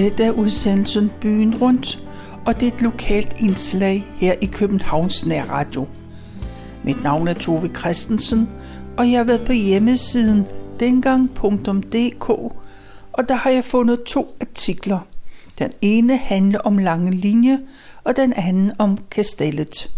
Dette 0.00 0.24
er 0.24 0.30
udsendelsen 0.30 1.12
Byen 1.20 1.56
Rundt, 1.56 2.02
og 2.46 2.60
det 2.60 2.68
er 2.68 2.72
et 2.72 2.82
lokalt 2.82 3.36
indslag 3.38 4.06
her 4.14 4.34
i 4.40 4.46
Københavns 4.46 5.26
Nærradio. 5.26 5.88
Mit 6.84 7.02
navn 7.02 7.28
er 7.28 7.34
Tove 7.34 7.70
Christensen, 7.78 8.48
og 8.96 9.10
jeg 9.10 9.18
har 9.18 9.24
været 9.24 9.46
på 9.46 9.52
hjemmesiden 9.52 10.46
dengang.dk, 10.80 12.28
og 13.12 13.28
der 13.28 13.34
har 13.34 13.50
jeg 13.50 13.64
fundet 13.64 14.02
to 14.02 14.36
artikler. 14.40 14.98
Den 15.58 15.72
ene 15.80 16.16
handler 16.16 16.58
om 16.58 16.78
lange 16.78 17.10
linje, 17.10 17.58
og 18.04 18.16
den 18.16 18.32
anden 18.32 18.72
om 18.78 18.98
kastellet. 19.10 19.90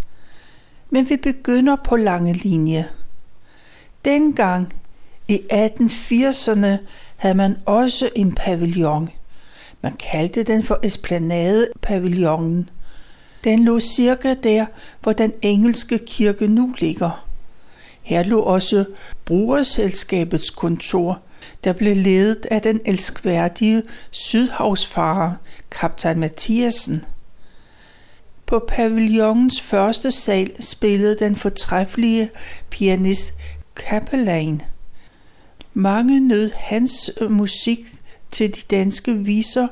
Men 0.90 1.10
vi 1.10 1.16
begynder 1.16 1.76
på 1.76 1.96
lange 1.96 2.32
linje. 2.32 2.88
Dengang 4.04 4.72
i 5.28 5.40
1880'erne 5.52 6.76
havde 7.16 7.34
man 7.34 7.56
også 7.66 8.10
en 8.14 8.32
pavillon– 8.32 9.08
man 9.82 9.96
kaldte 9.96 10.42
den 10.42 10.62
for 10.62 10.78
Esplanade-pavillonen. 10.82 12.70
Den 13.44 13.64
lå 13.64 13.80
cirka 13.80 14.34
der, 14.34 14.66
hvor 15.00 15.12
den 15.12 15.32
engelske 15.42 15.98
kirke 15.98 16.46
nu 16.46 16.74
ligger. 16.78 17.26
Her 18.02 18.22
lå 18.22 18.40
også 18.40 18.84
brugerselskabets 19.24 20.50
kontor, 20.50 21.20
der 21.64 21.72
blev 21.72 21.96
ledet 21.96 22.46
af 22.50 22.62
den 22.62 22.80
elskværdige 22.84 23.82
sydhavsfarer, 24.10 25.32
kaptajn 25.70 26.20
Mathiasen. 26.20 27.04
På 28.46 28.64
pavillonens 28.68 29.60
første 29.60 30.10
sal 30.10 30.62
spillede 30.62 31.16
den 31.18 31.36
fortræffelige 31.36 32.30
pianist 32.70 33.34
Capellan. 33.76 34.62
Mange 35.74 36.20
nød 36.20 36.50
hans 36.56 37.10
musik 37.30 37.86
til 38.32 38.56
de 38.56 38.60
danske 38.70 39.14
viser, 39.14 39.68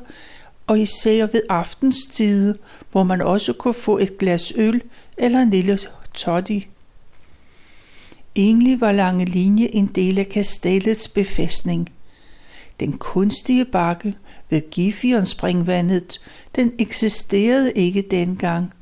og 0.66 0.80
især 0.80 1.26
ved 1.26 1.42
aftenstide, 1.48 2.58
hvor 2.92 3.02
man 3.02 3.22
også 3.22 3.52
kunne 3.52 3.74
få 3.74 3.98
et 3.98 4.18
glas 4.18 4.52
øl 4.56 4.82
eller 5.16 5.38
en 5.38 5.50
lille 5.50 5.78
toddy. 6.14 6.62
Egentlig 8.36 8.80
var 8.80 8.92
Lange 8.92 9.24
Linje 9.24 9.66
en 9.66 9.86
del 9.86 10.18
af 10.18 10.28
kastellets 10.28 11.08
befæstning. 11.08 11.92
Den 12.80 12.98
kunstige 12.98 13.64
bakke 13.64 14.14
ved 14.50 14.70
Gifion-springvandet, 14.70 16.20
den 16.56 16.72
eksisterede 16.78 17.72
ikke 17.72 18.02
dengang, 18.02 18.74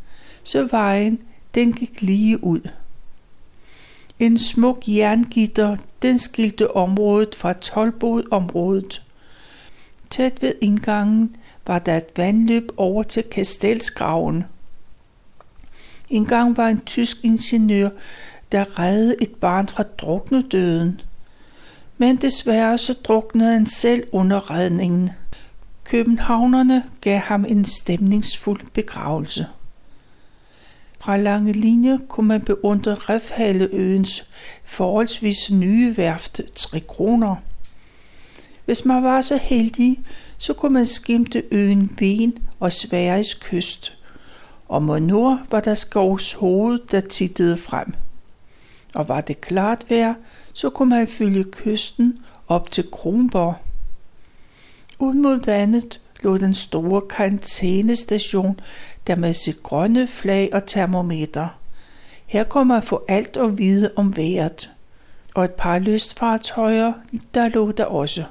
så 0.42 0.68
vejen 0.70 1.22
den 1.54 1.72
gik 1.72 2.02
lige 2.02 2.44
ud. 2.44 2.60
En 4.18 4.38
smuk 4.38 4.82
jerngitter, 4.88 5.76
den 6.02 6.18
skilte 6.18 6.76
området 6.76 7.34
fra 7.34 7.52
Tolbod-området. 7.52 9.02
Tæt 10.10 10.42
ved 10.42 10.52
indgangen 10.60 11.36
var 11.66 11.78
der 11.78 11.96
et 11.96 12.08
vandløb 12.16 12.72
over 12.76 13.02
til 13.02 13.22
Kastelsgraven. 13.22 14.44
En 16.10 16.26
gang 16.26 16.56
var 16.56 16.68
en 16.68 16.80
tysk 16.80 17.24
ingeniør, 17.24 17.90
der 18.52 18.78
reddede 18.78 19.16
et 19.22 19.34
barn 19.34 19.68
fra 19.68 19.82
druknedøden. 19.82 21.00
Men 21.98 22.16
desværre 22.16 22.78
så 22.78 22.92
druknede 22.92 23.52
han 23.52 23.66
selv 23.66 24.06
under 24.12 24.50
redningen. 24.50 25.10
Københavnerne 25.84 26.84
gav 27.00 27.18
ham 27.18 27.44
en 27.48 27.64
stemningsfuld 27.64 28.60
begravelse. 28.74 29.46
Fra 31.00 31.16
lange 31.16 31.52
linjer 31.52 31.98
kunne 32.08 32.28
man 32.28 32.42
beundre 32.42 32.94
Refhaleøens 32.94 34.24
forholdsvis 34.64 35.50
nye 35.50 35.96
værft 35.96 36.40
Trikroner. 36.54 37.36
Hvis 38.68 38.84
man 38.84 39.02
var 39.02 39.20
så 39.20 39.36
heldig, 39.36 40.00
så 40.38 40.52
kunne 40.52 40.74
man 40.74 40.86
skimte 40.86 41.42
øen 41.50 41.96
Ven 42.00 42.38
og 42.60 42.72
Sveriges 42.72 43.34
kyst. 43.34 43.98
Og 44.68 44.82
mod 44.82 45.00
nord 45.00 45.40
var 45.50 45.60
der 45.60 45.74
skovs 45.74 46.32
hoved, 46.32 46.78
der 46.90 47.00
tittede 47.00 47.56
frem. 47.56 47.94
Og 48.94 49.08
var 49.08 49.20
det 49.20 49.40
klart 49.40 49.84
vejr, 49.90 50.14
så 50.52 50.70
kunne 50.70 50.88
man 50.88 51.06
følge 51.06 51.44
kysten 51.44 52.18
op 52.48 52.72
til 52.72 52.90
Kronborg. 52.90 53.56
Ud 54.98 55.14
mod 55.14 55.44
vandet 55.46 56.00
lå 56.22 56.36
den 56.36 56.54
store 56.54 57.00
karantænestation, 57.00 58.60
der 59.06 59.16
med 59.16 59.34
sit 59.34 59.62
grønne 59.62 60.06
flag 60.06 60.50
og 60.52 60.66
termometer. 60.66 61.48
Her 62.26 62.44
kunne 62.44 62.68
man 62.68 62.82
få 62.82 63.04
alt 63.08 63.36
at 63.36 63.58
vide 63.58 63.90
om 63.96 64.16
vejret. 64.16 64.70
Og 65.34 65.44
et 65.44 65.52
par 65.52 65.78
lystfartøjer, 65.78 66.92
der 67.34 67.48
lå 67.48 67.72
der 67.72 67.84
også 67.84 68.24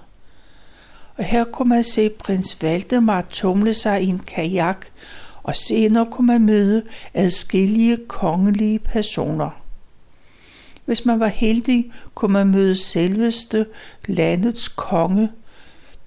og 1.17 1.23
her 1.23 1.43
kunne 1.43 1.69
man 1.69 1.83
se 1.83 2.09
prins 2.09 2.61
Valdemar 2.61 3.21
tumle 3.21 3.73
sig 3.73 4.03
i 4.03 4.07
en 4.07 4.19
kajak, 4.19 4.85
og 5.43 5.55
senere 5.55 6.07
kunne 6.11 6.27
man 6.27 6.41
møde 6.41 6.83
adskillige 7.13 7.97
kongelige 8.07 8.79
personer. 8.79 9.49
Hvis 10.85 11.05
man 11.05 11.19
var 11.19 11.27
heldig, 11.27 11.91
kunne 12.15 12.33
man 12.33 12.47
møde 12.47 12.75
selveste 12.75 13.65
landets 14.07 14.67
konge. 14.67 15.29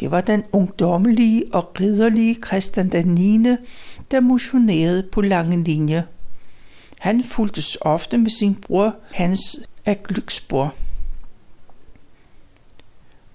Det 0.01 0.11
var 0.11 0.21
den 0.21 0.45
ungdommelige 0.53 1.45
og 1.53 1.71
ridderlige 1.81 2.35
Christian 2.47 2.89
den 2.89 3.07
9., 3.07 3.57
der 4.11 4.21
motionerede 4.21 5.03
på 5.03 5.21
lange 5.21 5.63
linje. 5.63 6.05
Han 6.99 7.25
fulgtes 7.25 7.79
ofte 7.81 8.19
med 8.19 8.31
sin 8.31 8.55
bror 8.55 8.95
Hans 9.13 9.61
af 9.87 9.99
Glücksborg. 10.09 10.71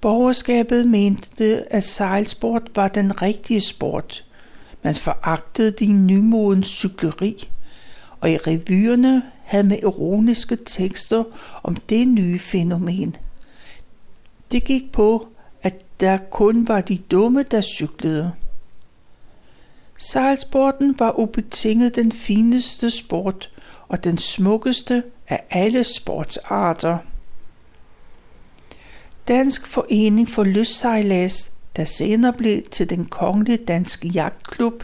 Borgerskabet 0.05 0.85
mente, 0.85 1.73
at 1.73 1.83
sejlsport 1.83 2.71
var 2.75 2.87
den 2.87 3.21
rigtige 3.21 3.61
sport. 3.61 4.25
Man 4.81 4.95
foragtede 4.95 5.71
de 5.71 5.93
nymodens 5.93 6.67
cykleri, 6.67 7.49
og 8.19 8.31
i 8.31 8.37
revyerne 8.37 9.23
havde 9.43 9.63
med 9.63 9.77
ironiske 9.83 10.57
tekster 10.65 11.23
om 11.63 11.75
det 11.75 12.07
nye 12.07 12.39
fænomen. 12.39 13.15
Det 14.51 14.63
gik 14.63 14.91
på, 14.91 15.27
at 15.63 15.99
der 15.99 16.17
kun 16.31 16.67
var 16.67 16.81
de 16.81 16.97
dumme, 16.97 17.43
der 17.43 17.61
cyklede. 17.61 18.31
Sejlsporten 19.97 20.95
var 20.99 21.19
ubetinget 21.19 21.95
den 21.95 22.11
fineste 22.11 22.89
sport 22.89 23.51
og 23.87 24.03
den 24.03 24.17
smukkeste 24.17 25.03
af 25.27 25.43
alle 25.49 25.83
sportsarter. 25.83 26.97
Dansk 29.27 29.67
Forening 29.67 30.29
for 30.29 30.43
Lystsejlads, 30.43 31.51
der 31.75 31.85
senere 31.85 32.33
blev 32.33 32.61
til 32.71 32.89
den 32.89 33.05
kongelige 33.05 33.57
danske 33.57 34.07
jagtklub, 34.07 34.83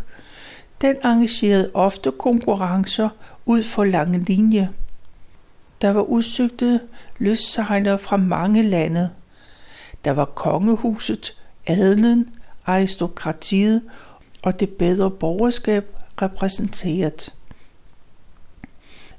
den 0.81 0.95
arrangerede 1.03 1.71
ofte 1.73 2.11
konkurrencer 2.19 3.09
ud 3.45 3.63
for 3.63 3.83
lange 3.83 4.19
linje. 4.19 4.69
Der 5.81 5.89
var 5.89 6.01
udsøgte 6.01 6.79
lystsejlere 7.19 7.97
fra 7.97 8.17
mange 8.17 8.61
lande. 8.61 9.09
Der 10.05 10.11
var 10.11 10.25
kongehuset, 10.25 11.37
adelen, 11.67 12.29
aristokratiet 12.65 13.81
og 14.41 14.59
det 14.59 14.69
bedre 14.69 15.11
borgerskab 15.11 15.97
repræsenteret. 16.21 17.33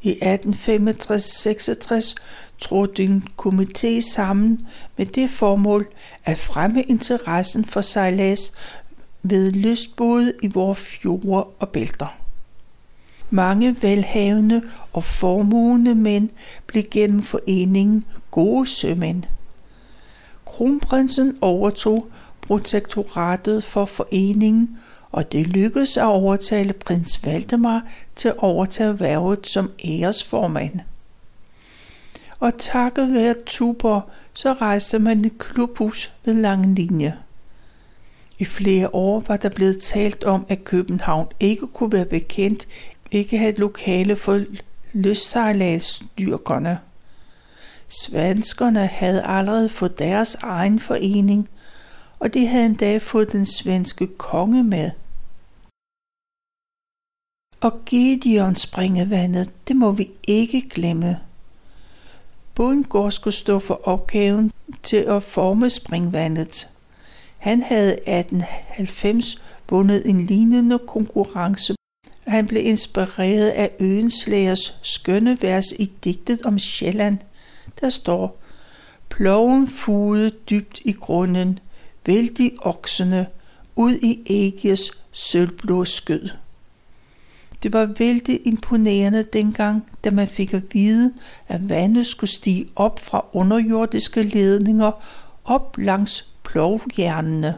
I 0.02 0.12
1865-66 0.12 2.14
trådte 2.62 3.04
en 3.04 3.22
komité 3.42 4.00
sammen 4.00 4.66
med 4.96 5.06
det 5.06 5.30
formål 5.30 5.88
at 6.24 6.38
fremme 6.38 6.82
interessen 6.82 7.64
for 7.64 7.80
sejlads 7.80 8.52
ved 9.22 9.52
lystbåde 9.52 10.32
i 10.42 10.50
vores 10.54 10.88
fjorde 10.88 11.44
og 11.44 11.68
bælter. 11.68 12.18
Mange 13.30 13.76
velhavende 13.82 14.62
og 14.92 15.04
formuende 15.04 15.94
mænd 15.94 16.28
blev 16.66 16.82
gennem 16.90 17.22
foreningen 17.22 18.04
gode 18.30 18.66
sømænd. 18.66 19.22
Kronprinsen 20.44 21.38
overtog 21.40 22.06
protektoratet 22.40 23.64
for 23.64 23.84
foreningen, 23.84 24.78
og 25.12 25.32
det 25.32 25.46
lykkedes 25.46 25.96
at 25.96 26.04
overtale 26.04 26.72
prins 26.72 27.26
Valdemar 27.26 27.82
til 28.16 28.28
at 28.28 28.38
overtage 28.38 29.00
værvet 29.00 29.46
som 29.46 29.70
æresformand 29.84 30.80
og 32.42 32.58
takket 32.58 33.14
være 33.14 33.34
Tuborg, 33.46 34.10
så 34.34 34.52
rejste 34.52 34.98
man 34.98 35.24
et 35.24 35.38
klubhus 35.38 36.12
ved 36.24 36.34
lange 36.34 36.74
linje. 36.74 37.18
I 38.38 38.44
flere 38.44 38.94
år 38.94 39.24
var 39.28 39.36
der 39.36 39.48
blevet 39.48 39.82
talt 39.82 40.24
om, 40.24 40.46
at 40.48 40.64
København 40.64 41.26
ikke 41.40 41.66
kunne 41.66 41.92
være 41.92 42.04
bekendt, 42.04 42.68
ikke 43.10 43.38
have 43.38 43.50
et 43.50 43.58
lokale 43.58 44.16
for 44.16 44.40
løssejladsdyrkerne. 44.92 46.78
Svenskerne 47.88 48.86
havde 48.86 49.22
allerede 49.22 49.68
fået 49.68 49.98
deres 49.98 50.34
egen 50.34 50.80
forening, 50.80 51.48
og 52.18 52.34
de 52.34 52.46
havde 52.46 52.66
endda 52.66 52.98
fået 52.98 53.32
den 53.32 53.46
svenske 53.46 54.06
konge 54.06 54.64
med. 54.64 54.90
Og 57.60 57.84
Gideon 57.84 58.56
springevandet, 58.56 59.68
det 59.68 59.76
må 59.76 59.92
vi 59.92 60.10
ikke 60.28 60.68
glemme. 60.68 61.20
Bundgaard 62.54 63.12
skulle 63.12 63.34
stå 63.34 63.58
for 63.58 63.80
opgaven 63.88 64.50
til 64.82 64.96
at 64.96 65.22
forme 65.22 65.70
springvandet. 65.70 66.68
Han 67.38 67.62
havde 67.62 67.92
1890 67.92 69.42
vundet 69.70 70.08
en 70.08 70.26
lignende 70.26 70.78
konkurrence. 70.78 71.74
Han 72.26 72.46
blev 72.46 72.66
inspireret 72.66 73.48
af 73.48 73.70
Øenslagers 73.80 74.78
skønne 74.82 75.38
vers 75.40 75.72
i 75.78 75.92
digtet 76.04 76.42
om 76.42 76.58
Sjælland. 76.58 77.18
Der 77.80 77.90
står, 77.90 78.38
Ploven 79.08 79.68
fugede 79.68 80.30
dybt 80.30 80.80
i 80.84 80.92
grunden, 80.92 81.58
vældig 82.06 82.52
oksene, 82.62 83.26
ud 83.76 83.94
i 83.94 84.22
ægges 84.26 84.90
sølvblå 85.12 85.84
skød. 85.84 86.28
Det 87.62 87.72
var 87.72 87.94
vældig 87.98 88.40
imponerende 88.44 89.22
dengang, 89.22 89.86
da 90.04 90.10
man 90.10 90.28
fik 90.28 90.54
at 90.54 90.62
vide, 90.72 91.14
at 91.48 91.68
vandet 91.68 92.06
skulle 92.06 92.30
stige 92.30 92.68
op 92.76 93.00
fra 93.00 93.24
underjordiske 93.32 94.22
ledninger 94.22 94.92
op 95.44 95.78
langs 95.78 96.28
plovhjernene. 96.44 97.54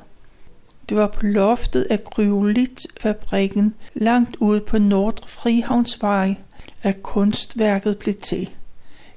Det 0.88 0.96
var 0.96 1.06
på 1.06 1.26
loftet 1.26 1.86
af 1.90 2.04
kryolitfabrikken 2.04 3.74
langt 3.94 4.36
ude 4.36 4.60
på 4.60 4.78
Nordre 4.78 5.28
Frihavnsvej, 5.28 6.34
at 6.82 7.02
kunstværket 7.02 7.98
blev 7.98 8.14
til. 8.14 8.50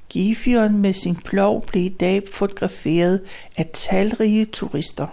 Gifion 0.09 0.77
med 0.77 0.93
sin 0.93 1.15
plov 1.15 1.65
blev 1.65 1.83
i 1.83 1.89
dag 1.89 2.23
fotograferet 2.33 3.21
af 3.57 3.69
talrige 3.73 4.45
turister. 4.45 5.07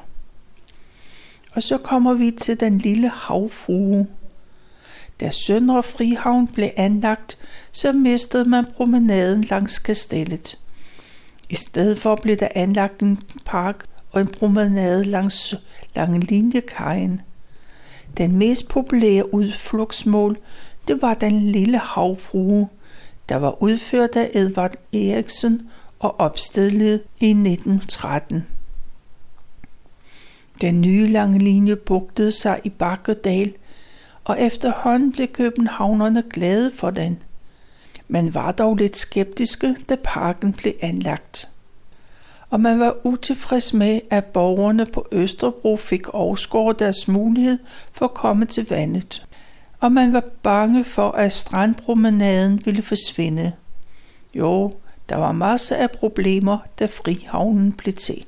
Og 1.52 1.62
så 1.62 1.78
kommer 1.78 2.14
vi 2.14 2.30
til 2.30 2.60
den 2.60 2.78
lille 2.78 3.08
havfrue. 3.08 4.06
Da 5.20 5.31
Søndre 5.31 5.82
Frihavn 5.82 6.49
blev 6.49 6.70
anlagt, 6.76 7.38
så 7.72 7.93
mistede 7.93 8.44
man 8.44 8.66
promenaden 8.76 9.44
langs 9.44 9.78
kastellet. 9.78 10.58
I 11.50 11.55
stedet 11.55 11.99
for 11.99 12.14
blev 12.22 12.37
der 12.37 12.49
anlagt 12.55 13.02
en 13.02 13.19
park 13.44 13.87
og 14.12 14.20
en 14.20 14.28
promenade 14.28 15.05
langs 15.05 15.55
lange 15.94 16.20
linjekajen. 16.20 17.20
Den 18.16 18.37
mest 18.37 18.69
populære 18.69 19.34
udflugtsmål, 19.34 20.38
det 20.88 21.02
var 21.02 21.14
den 21.14 21.52
lille 21.52 21.78
havfrue, 21.78 22.69
der 23.28 23.37
var 23.37 23.62
udført 23.62 24.17
af 24.17 24.31
Edvard 24.34 24.75
Eriksen 24.93 25.70
og 25.99 26.20
opstillet 26.20 27.02
i 27.20 27.31
1913. 27.31 28.46
Den 30.60 30.81
nye 30.81 31.06
lange 31.06 31.38
linje 31.38 31.76
bugtede 31.76 32.32
sig 32.32 32.60
i 32.64 32.69
Bakkedal, 32.69 33.52
og 34.24 34.40
efterhånden 34.40 35.12
blev 35.12 35.26
københavnerne 35.26 36.22
glade 36.30 36.70
for 36.74 36.90
den. 36.90 37.18
Man 38.08 38.34
var 38.34 38.52
dog 38.52 38.76
lidt 38.76 38.96
skeptiske, 38.96 39.76
da 39.88 39.96
parken 40.04 40.52
blev 40.52 40.72
anlagt. 40.80 41.48
Og 42.50 42.60
man 42.60 42.80
var 42.80 43.06
utilfreds 43.06 43.72
med, 43.72 44.00
at 44.10 44.24
borgerne 44.24 44.86
på 44.86 45.06
Østerbro 45.12 45.76
fik 45.76 46.08
overskåret 46.08 46.78
deres 46.78 47.08
mulighed 47.08 47.58
for 47.92 48.04
at 48.04 48.14
komme 48.14 48.46
til 48.46 48.66
vandet. 48.70 49.26
Og 49.80 49.92
man 49.92 50.12
var 50.12 50.24
bange 50.42 50.84
for, 50.84 51.10
at 51.10 51.32
strandpromenaden 51.32 52.62
ville 52.64 52.82
forsvinde. 52.82 53.52
Jo, 54.34 54.74
der 55.08 55.16
var 55.16 55.32
masser 55.32 55.76
af 55.76 55.90
problemer, 55.90 56.58
da 56.78 56.86
frihavnen 56.86 57.72
blev 57.72 57.94
til. 57.94 58.24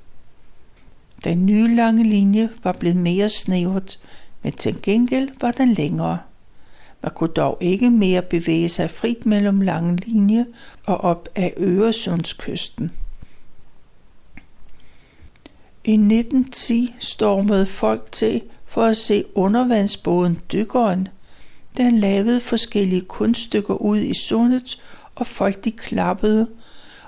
Den 1.24 1.46
nye 1.46 1.76
lange 1.76 2.04
linje 2.04 2.48
var 2.62 2.72
blevet 2.72 2.96
mere 2.96 3.28
snævert, 3.28 3.98
men 4.46 4.52
til 4.52 4.82
gengæld 4.82 5.28
var 5.40 5.50
den 5.50 5.72
længere. 5.72 6.18
Man 7.02 7.12
kunne 7.14 7.30
dog 7.30 7.58
ikke 7.60 7.90
mere 7.90 8.22
bevæge 8.22 8.68
sig 8.68 8.90
frit 8.90 9.26
mellem 9.26 9.60
lange 9.60 9.96
linje 9.96 10.46
og 10.84 10.96
op 10.96 11.28
ad 11.34 11.50
Øresundskysten. 11.58 12.92
I 15.84 15.92
1910 15.92 16.94
stormede 16.98 17.66
folk 17.66 18.12
til 18.12 18.42
for 18.64 18.84
at 18.84 18.96
se 18.96 19.24
undervandsbåden 19.34 20.38
Dykkeren. 20.52 21.08
Den 21.76 21.98
lavede 21.98 22.40
forskellige 22.40 23.02
kunststykker 23.02 23.74
ud 23.74 23.98
i 23.98 24.14
sundet, 24.14 24.82
og 25.14 25.26
folk 25.26 25.64
de 25.64 25.72
klappede, 25.72 26.48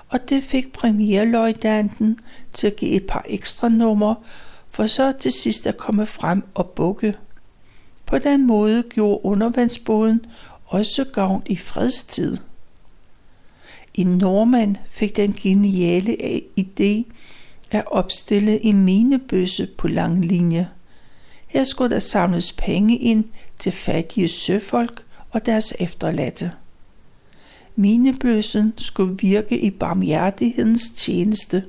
og 0.09 0.29
det 0.29 0.43
fik 0.43 0.73
premierløjtanten 0.73 2.19
til 2.53 2.67
at 2.67 2.75
give 2.75 2.91
et 2.91 3.07
par 3.07 3.25
ekstra 3.27 3.69
numre, 3.69 4.15
for 4.71 4.85
så 4.85 5.13
til 5.19 5.31
sidst 5.31 5.67
at 5.67 5.77
komme 5.77 6.05
frem 6.05 6.43
og 6.53 6.69
bukke. 6.69 7.15
På 8.09 8.17
den 8.17 8.47
måde 8.47 8.83
gjorde 8.89 9.25
undervandsbåden 9.25 10.25
også 10.65 11.03
gavn 11.03 11.43
i 11.45 11.55
fredstid. 11.55 12.37
En 13.93 14.07
nordmand 14.07 14.75
fik 14.91 15.15
den 15.15 15.33
geniale 15.33 16.41
idé 16.59 17.03
at 17.71 17.83
opstille 17.85 18.65
en 18.65 18.85
minebøsse 18.85 19.67
på 19.77 19.87
lang 19.87 20.25
linje. 20.25 20.69
Her 21.47 21.63
skulle 21.63 21.93
der 21.93 21.99
samles 21.99 22.51
penge 22.51 22.97
ind 22.97 23.23
til 23.59 23.71
fattige 23.71 24.27
søfolk 24.27 25.03
og 25.31 25.45
deres 25.45 25.73
efterladte. 25.79 26.51
Minebøssen 27.75 28.73
skulle 28.77 29.17
virke 29.19 29.59
i 29.59 29.69
barmhjertighedens 29.69 30.89
tjeneste, 30.95 31.63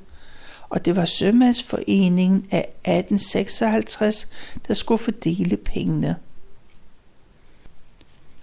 og 0.68 0.84
det 0.84 0.96
var 0.96 1.04
Sømandsforeningen 1.04 2.46
af 2.50 2.66
1856, 2.84 4.30
der 4.68 4.74
skulle 4.74 4.98
fordele 4.98 5.56
pengene. 5.56 6.16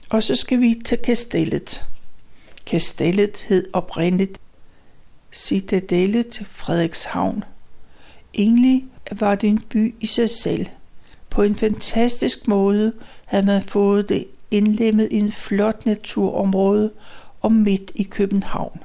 Og 0.10 0.24
så 0.24 0.36
skal 0.36 0.62
vi 0.62 0.82
til 0.86 0.98
kastellet. 0.98 1.86
Kastellet 2.66 3.46
hed 3.50 3.66
oprindeligt 3.74 4.40
Citadellet 5.34 6.46
Frederikshavn. 6.52 7.44
Egentlig 8.34 8.86
var 9.12 9.36
det 9.36 9.50
en 9.50 9.62
by 9.70 9.96
i 10.00 10.06
sig 10.06 10.30
selv. 10.30 10.66
På 11.30 11.42
en 11.42 11.56
fantastisk 11.56 12.48
måde 12.48 12.94
havde 13.26 13.46
man 13.46 13.64
fået 13.64 14.10
det 14.10 14.26
indlemmet 14.52 15.08
i 15.12 15.16
en 15.16 15.32
flot 15.32 15.86
naturområde 15.86 16.92
og 17.42 17.52
midt 17.52 17.92
i 17.96 18.04
København. 18.04 18.80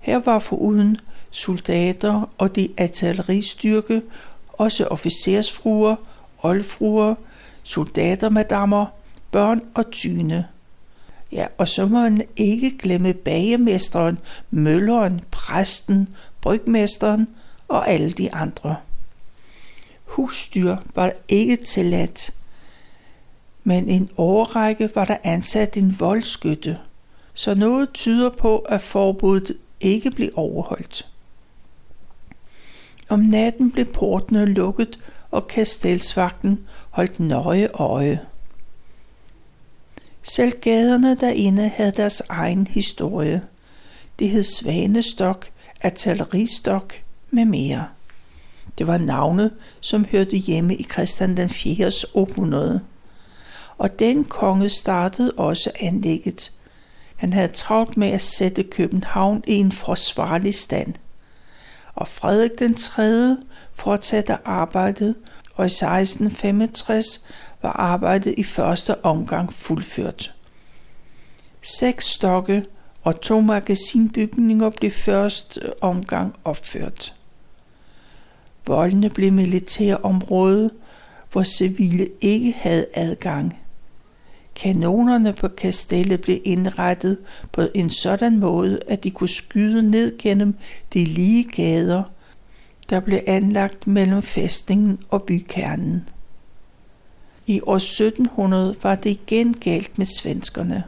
Her 0.00 0.18
var 0.18 0.38
foruden 0.38 0.96
soldater 1.30 2.30
og 2.38 2.56
de 2.56 2.68
artilleristyrke 2.78 4.02
også 4.52 4.84
officersfruer, 4.84 5.96
oldfruer, 6.42 7.14
soldatermadammer, 7.62 8.86
børn 9.30 9.62
og 9.74 9.90
tyne. 9.90 10.46
Ja, 11.32 11.46
og 11.58 11.68
så 11.68 11.86
må 11.86 12.00
man 12.00 12.22
ikke 12.36 12.78
glemme 12.78 13.14
bagemesteren, 13.14 14.18
mølleren, 14.50 15.20
præsten, 15.30 16.08
brygmesteren 16.40 17.28
og 17.68 17.88
alle 17.88 18.10
de 18.10 18.34
andre. 18.34 18.76
Husdyr 20.04 20.76
var 20.94 21.12
ikke 21.28 21.56
tilladt, 21.56 22.30
men 23.64 23.88
en 23.88 24.10
årrække 24.16 24.90
var 24.94 25.04
der 25.04 25.16
ansat 25.24 25.76
en 25.76 26.00
voldskytte, 26.00 26.78
så 27.34 27.54
noget 27.54 27.92
tyder 27.92 28.30
på, 28.30 28.58
at 28.58 28.80
forbuddet 28.80 29.56
ikke 29.80 30.10
blev 30.10 30.30
overholdt. 30.34 31.08
Om 33.08 33.20
natten 33.20 33.72
blev 33.72 33.86
portene 33.86 34.46
lukket, 34.46 35.00
og 35.30 35.46
kastelsvagten 35.46 36.66
holdt 36.90 37.20
nøje 37.20 37.68
øje. 37.74 38.20
Selv 40.28 40.52
gaderne 40.60 41.14
derinde 41.14 41.68
havde 41.68 41.90
deres 41.90 42.22
egen 42.28 42.66
historie. 42.66 43.42
Det 44.18 44.30
hed 44.30 44.42
Svanestok, 44.42 45.50
Artilleristok 45.82 46.94
med 47.30 47.44
mere. 47.44 47.86
Det 48.78 48.86
var 48.86 48.98
navne, 48.98 49.50
som 49.80 50.04
hørte 50.04 50.36
hjemme 50.36 50.74
i 50.74 50.82
Christian 50.82 51.36
den 51.36 51.48
4. 51.48 51.90
århundrede. 52.14 52.80
Og 53.78 53.98
den 53.98 54.24
konge 54.24 54.68
startede 54.68 55.32
også 55.36 55.70
anlægget. 55.80 56.52
Han 57.16 57.32
havde 57.32 57.48
travlt 57.48 57.96
med 57.96 58.08
at 58.08 58.22
sætte 58.22 58.62
København 58.62 59.44
i 59.46 59.54
en 59.54 59.72
forsvarlig 59.72 60.54
stand. 60.54 60.94
Og 61.94 62.08
Frederik 62.08 62.58
den 62.58 62.74
3. 62.74 63.36
fortsatte 63.74 64.36
arbejdet, 64.44 65.14
og 65.54 65.64
i 65.64 65.66
1665 65.66 67.26
var 67.62 67.72
arbejdet 67.72 68.34
i 68.36 68.42
første 68.42 69.04
omgang 69.04 69.52
fuldført. 69.52 70.34
Seks 71.62 72.04
stokke 72.04 72.64
og 73.02 73.20
to 73.20 73.40
magasinbygninger 73.40 74.70
blev 74.70 74.90
første 74.90 75.82
omgang 75.82 76.34
opført. 76.44 77.14
Voldene 78.66 79.10
blev 79.10 79.32
militærområde, 79.32 80.70
hvor 81.32 81.42
civile 81.42 82.08
ikke 82.20 82.54
havde 82.58 82.86
adgang. 82.94 83.58
Kanonerne 84.56 85.32
på 85.32 85.48
kastellet 85.48 86.20
blev 86.20 86.40
indrettet 86.44 87.18
på 87.52 87.62
en 87.74 87.90
sådan 87.90 88.38
måde, 88.38 88.80
at 88.88 89.04
de 89.04 89.10
kunne 89.10 89.28
skyde 89.28 89.90
ned 89.90 90.18
gennem 90.18 90.54
de 90.94 91.04
lige 91.04 91.44
gader, 91.44 92.02
der 92.90 93.00
blev 93.00 93.20
anlagt 93.26 93.86
mellem 93.86 94.22
fæstningen 94.22 94.98
og 95.08 95.22
bykernen. 95.22 96.08
I 97.48 97.60
år 97.66 97.76
1700 97.76 98.76
var 98.82 98.94
det 98.94 99.10
igen 99.10 99.54
galt 99.54 99.98
med 99.98 100.06
svenskerne. 100.06 100.84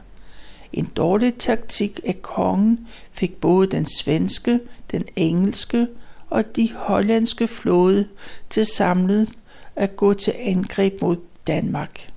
En 0.73 0.85
dårlig 0.85 1.35
taktik 1.35 1.99
af 2.03 2.21
kongen 2.21 2.87
fik 3.11 3.41
både 3.41 3.67
den 3.67 3.85
svenske, 3.85 4.59
den 4.91 5.05
engelske 5.15 5.87
og 6.29 6.55
de 6.55 6.73
hollandske 6.73 7.47
flåde 7.47 8.07
til 8.49 8.65
samlet 8.65 9.29
at 9.75 9.95
gå 9.95 10.13
til 10.13 10.33
angreb 10.39 11.01
mod 11.01 11.15
Danmark. 11.47 12.11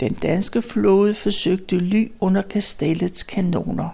Den 0.00 0.14
danske 0.14 0.62
flåde 0.62 1.14
forsøgte 1.14 1.78
ly 1.78 2.12
under 2.20 2.42
kastellets 2.42 3.22
kanoner. 3.22 3.88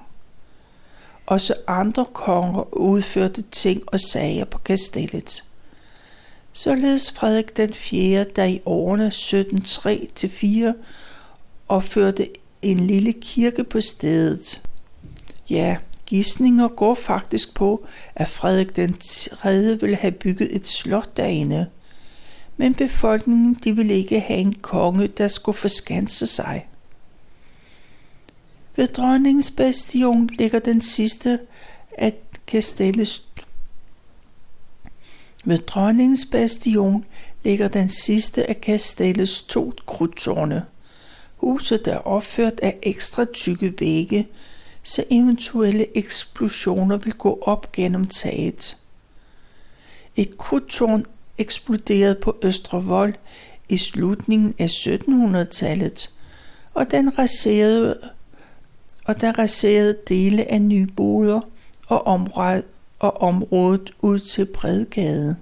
Også 1.26 1.54
andre 1.66 2.04
konger 2.12 2.74
udførte 2.74 3.42
ting 3.42 3.82
og 3.86 4.00
sager 4.00 4.44
på 4.44 4.58
kastellet. 4.58 5.44
Således 6.52 7.12
Frederik 7.12 7.56
den 7.56 7.72
4., 7.72 8.24
der 8.24 8.44
i 8.44 8.60
årene 8.64 9.08
1703-4 9.08 10.72
opførte 11.68 12.28
en 12.62 12.80
lille 12.80 13.12
kirke 13.12 13.64
på 13.64 13.80
stedet. 13.80 14.62
Ja, 15.50 15.76
gissninger 16.06 16.68
går 16.68 16.94
faktisk 16.94 17.54
på, 17.54 17.86
at 18.14 18.28
Frederik 18.28 18.76
den 18.76 18.94
3. 18.94 19.80
ville 19.80 19.96
have 19.96 20.12
bygget 20.12 20.56
et 20.56 20.66
slot 20.66 21.16
derinde. 21.16 21.66
Men 22.56 22.74
befolkningen 22.74 23.54
de 23.54 23.76
ville 23.76 23.94
ikke 23.94 24.20
have 24.20 24.38
en 24.38 24.54
konge, 24.54 25.06
der 25.06 25.28
skulle 25.28 25.58
forskanse 25.58 26.26
sig. 26.26 26.68
Ved 28.76 28.86
dronningens 28.86 29.50
bastion 29.50 30.30
ligger 30.38 30.58
den 30.58 30.80
sidste 30.80 31.38
af 31.98 32.14
kastellets 32.46 33.26
ved 35.44 35.58
dronningens 35.58 36.26
bastion 36.30 37.04
ligger 37.44 37.68
den 37.68 37.88
sidste 37.88 38.48
af 38.48 38.60
kastellets 38.60 39.42
to 39.42 39.72
krudtårne. 39.86 40.64
Huset 41.36 41.86
er 41.86 41.98
opført 41.98 42.60
af 42.60 42.78
ekstra 42.82 43.24
tykke 43.24 43.74
vægge, 43.80 44.28
så 44.82 45.04
eventuelle 45.10 45.96
eksplosioner 45.96 46.96
vil 46.96 47.14
gå 47.14 47.38
op 47.42 47.72
gennem 47.72 48.06
taget. 48.06 48.76
Et 50.16 50.38
krudtårn 50.38 51.06
eksploderede 51.38 52.14
på 52.14 52.36
Østre 52.42 52.84
Vold 52.84 53.14
i 53.68 53.76
slutningen 53.76 54.54
af 54.58 54.66
1700-tallet, 54.66 56.10
og 56.74 56.90
den 56.90 57.18
raserede 57.18 57.98
og 59.04 59.20
der 59.20 59.38
raserede 59.38 59.96
dele 60.08 60.50
af 60.50 60.62
nyboder 60.62 61.40
og, 61.86 62.06
områder 62.06 62.62
og 63.02 63.22
området 63.22 63.94
ud 64.00 64.18
til 64.18 64.44
Bredgade. 64.44 65.36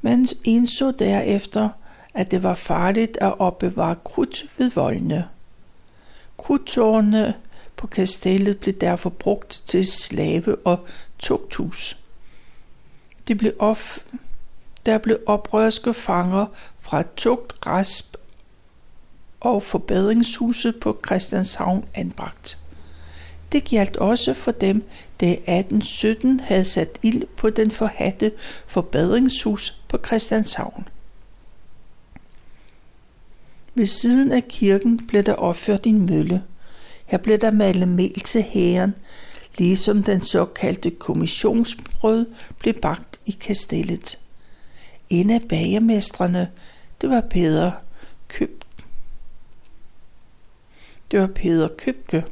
Man 0.00 0.26
indså 0.44 0.90
derefter, 0.90 1.68
at 2.14 2.30
det 2.30 2.42
var 2.42 2.54
farligt 2.54 3.18
at 3.20 3.38
opbevare 3.38 3.96
krudt 4.04 4.44
ved 4.58 4.70
voldene. 4.70 5.28
Krudtårne 6.36 7.34
på 7.76 7.86
kastellet 7.86 8.58
blev 8.58 8.74
derfor 8.74 9.10
brugt 9.10 9.62
til 9.66 9.86
slave- 9.86 10.56
og 10.64 10.86
tugthus. 11.18 11.96
De 13.28 13.34
blev 13.34 13.52
of, 13.58 13.98
der 14.86 14.98
blev 14.98 15.18
oprørske 15.26 15.94
fanger 15.94 16.46
fra 16.80 17.02
tugt, 17.16 17.66
rasp 17.66 18.16
og 19.40 19.62
forbedringshuset 19.62 20.80
på 20.80 21.00
Christianshavn 21.06 21.84
anbragt. 21.94 22.59
Det 23.52 23.70
galt 23.70 23.96
også 23.96 24.34
for 24.34 24.52
dem, 24.52 24.84
der 25.20 25.30
1817 25.30 26.40
havde 26.40 26.64
sat 26.64 26.98
ild 27.02 27.22
på 27.36 27.50
den 27.50 27.70
forhatte 27.70 28.32
forbedringshus 28.66 29.80
på 29.88 29.98
Christianshavn. 30.06 30.88
Ved 33.74 33.86
siden 33.86 34.32
af 34.32 34.48
kirken 34.48 35.06
blev 35.06 35.22
der 35.22 35.34
opført 35.34 35.86
en 35.86 36.06
mølle. 36.06 36.42
Her 37.06 37.18
blev 37.18 37.38
der 37.38 37.50
malet 37.50 37.88
mel 37.88 38.20
til 38.20 38.42
hæren, 38.42 38.94
ligesom 39.58 40.02
den 40.02 40.20
såkaldte 40.20 40.90
kommissionsbrød 40.90 42.26
blev 42.58 42.74
bagt 42.74 43.20
i 43.26 43.30
kastellet. 43.30 44.18
En 45.10 45.30
af 45.30 45.42
bagermestrene, 45.48 46.50
det 47.00 47.10
var 47.10 47.20
Peder 47.20 47.72
Køb. 48.28 48.64
Det 51.10 51.20
var 51.20 51.26
Peder 51.26 51.68
Købke. 51.78 52.24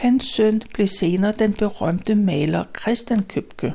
Hans 0.00 0.24
søn 0.24 0.62
blev 0.74 0.86
senere 0.86 1.32
den 1.32 1.54
berømte 1.54 2.14
maler 2.14 2.64
Christian 2.80 3.22
Købke. 3.22 3.74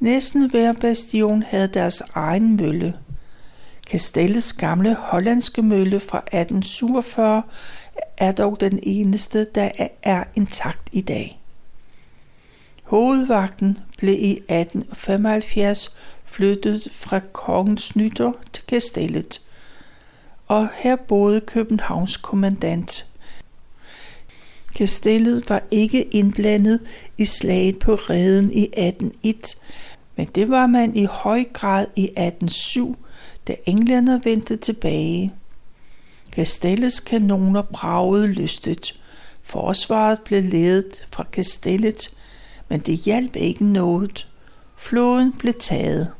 Næsten 0.00 0.50
hver 0.50 0.72
bastion 0.72 1.42
havde 1.42 1.68
deres 1.68 2.02
egen 2.14 2.56
mølle. 2.56 2.94
Kastellets 3.90 4.52
gamle 4.52 4.94
hollandske 4.94 5.62
mølle 5.62 6.00
fra 6.00 6.18
1847 6.18 7.42
er 8.16 8.32
dog 8.32 8.60
den 8.60 8.78
eneste, 8.82 9.44
der 9.54 9.70
er 10.02 10.24
intakt 10.34 10.88
i 10.92 11.00
dag. 11.00 11.40
Hovedvagten 12.82 13.78
blev 13.98 14.14
i 14.14 14.32
1875 14.32 15.96
flyttet 16.24 16.88
fra 16.92 17.20
Kongens 17.32 17.96
Nytter 17.96 18.32
til 18.52 18.64
Kastellet, 18.66 19.40
og 20.46 20.68
her 20.74 20.96
boede 20.96 21.40
Københavns 21.40 22.16
kommandant. 22.16 23.08
Kastellet 24.78 25.50
var 25.50 25.62
ikke 25.70 26.02
indblandet 26.02 26.80
i 27.16 27.24
slaget 27.24 27.78
på 27.78 27.94
Reden 27.94 28.52
i 28.52 28.62
1801, 28.62 29.58
men 30.16 30.26
det 30.34 30.48
var 30.48 30.66
man 30.66 30.96
i 30.96 31.04
høj 31.04 31.44
grad 31.52 31.86
i 31.96 32.04
1807, 32.04 32.96
da 33.48 33.54
englænder 33.66 34.20
vendte 34.24 34.56
tilbage. 34.56 35.32
Kastellets 36.32 37.00
kanoner 37.00 37.62
bragede 37.62 38.26
lystet. 38.26 39.00
Forsvaret 39.42 40.20
blev 40.20 40.42
ledet 40.42 41.06
fra 41.12 41.26
kastellet, 41.32 42.10
men 42.68 42.80
det 42.80 42.98
hjalp 42.98 43.36
ikke 43.36 43.64
noget. 43.64 44.28
Floden 44.76 45.32
blev 45.32 45.54
taget. 45.54 46.12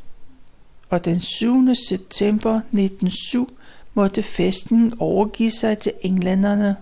Og 0.91 1.05
den 1.05 1.21
7. 1.21 1.75
september 1.75 2.55
1907 2.55 3.59
måtte 3.95 4.23
festen 4.23 4.95
overgive 4.99 5.51
sig 5.51 5.79
til 5.79 5.93
englænderne. 6.03 6.77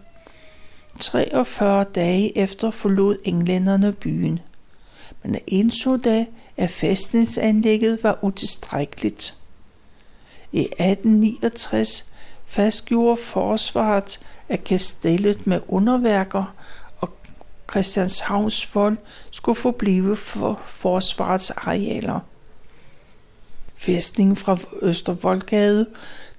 43 1.00 1.84
dage 1.84 2.38
efter 2.38 2.70
forlod 2.70 3.16
englænderne 3.24 3.92
byen. 3.92 4.40
Men 5.22 5.38
indså 5.46 5.96
da, 5.96 6.26
at 6.56 6.70
fæstningsanlægget 6.70 7.98
var 8.02 8.18
utilstrækkeligt. 8.22 9.34
I 10.52 10.60
1869 10.60 12.10
fastgjorde 12.46 13.16
forsvaret 13.16 14.20
af 14.48 14.64
kastellet 14.64 15.46
med 15.46 15.60
underværker, 15.68 16.54
og 16.98 17.10
Christianshavns 17.70 18.74
vold 18.74 18.96
skulle 19.30 19.56
forblive 19.56 20.16
for 20.16 20.60
forsvarets 20.66 21.50
arealer. 21.50 22.20
Fæstningen 23.76 24.36
fra 24.36 24.58
Østervoldgade 24.82 25.86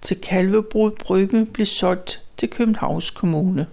til 0.02 0.22
Kalvebrud 0.22 0.92
Brygge 0.92 1.46
blev 1.46 1.66
solgt 1.66 2.22
til 2.38 2.50
Københavns 2.50 3.10
Kommune. 3.12 3.68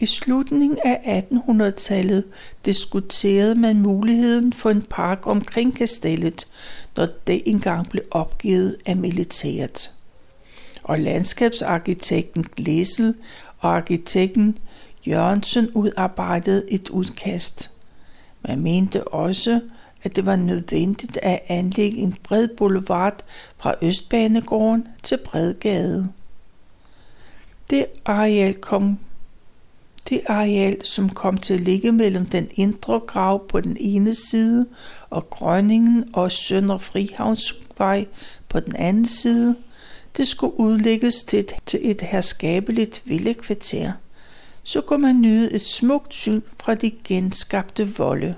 I 0.00 0.06
slutningen 0.06 0.78
af 0.84 1.22
1800-tallet 1.32 2.24
diskuterede 2.64 3.54
man 3.54 3.80
muligheden 3.80 4.52
for 4.52 4.70
en 4.70 4.82
park 4.82 5.26
omkring 5.26 5.76
kastellet, 5.76 6.48
når 6.96 7.08
det 7.26 7.42
engang 7.46 7.88
blev 7.88 8.04
opgivet 8.10 8.76
af 8.86 8.96
militæret. 8.96 9.92
Og 10.82 10.98
landskabsarkitekten 10.98 12.44
Glæsel 12.56 13.14
og 13.58 13.76
arkitekten 13.76 14.58
Jørgensen 15.06 15.70
udarbejdede 15.74 16.64
et 16.72 16.88
udkast. 16.88 17.70
Man 18.42 18.60
mente 18.60 19.08
også, 19.08 19.60
at 20.02 20.16
det 20.16 20.26
var 20.26 20.36
nødvendigt 20.36 21.18
at 21.22 21.40
anlægge 21.48 21.98
en 21.98 22.14
bred 22.22 22.48
boulevard 22.48 23.24
fra 23.58 23.74
Østbanegården 23.82 24.88
til 25.02 25.18
Bredgade. 25.24 26.08
Det 27.70 27.86
areal 28.04 28.54
kom 28.54 28.98
det 30.08 30.20
areal, 30.26 30.86
som 30.86 31.08
kom 31.08 31.36
til 31.36 31.54
at 31.54 31.60
ligge 31.60 31.92
mellem 31.92 32.26
den 32.26 32.48
indre 32.54 33.00
grav 33.06 33.48
på 33.48 33.60
den 33.60 33.76
ene 33.80 34.14
side 34.14 34.66
og 35.10 35.30
Grønningen 35.30 36.04
og 36.12 36.32
Sønder 36.32 36.78
Frihavnsvej 36.78 38.06
på 38.48 38.60
den 38.60 38.76
anden 38.76 39.06
side, 39.06 39.56
det 40.16 40.26
skulle 40.26 40.60
udlægges 40.60 41.14
til 41.22 41.38
et, 41.38 41.52
til 41.66 41.90
et 41.90 42.02
herskabeligt 42.02 43.02
villekvarter. 43.04 43.92
Så 44.62 44.80
kunne 44.80 45.02
man 45.02 45.20
nyde 45.20 45.52
et 45.52 45.62
smukt 45.62 46.14
syn 46.14 46.40
fra 46.60 46.74
de 46.74 46.90
genskabte 46.90 47.88
volde. 47.98 48.34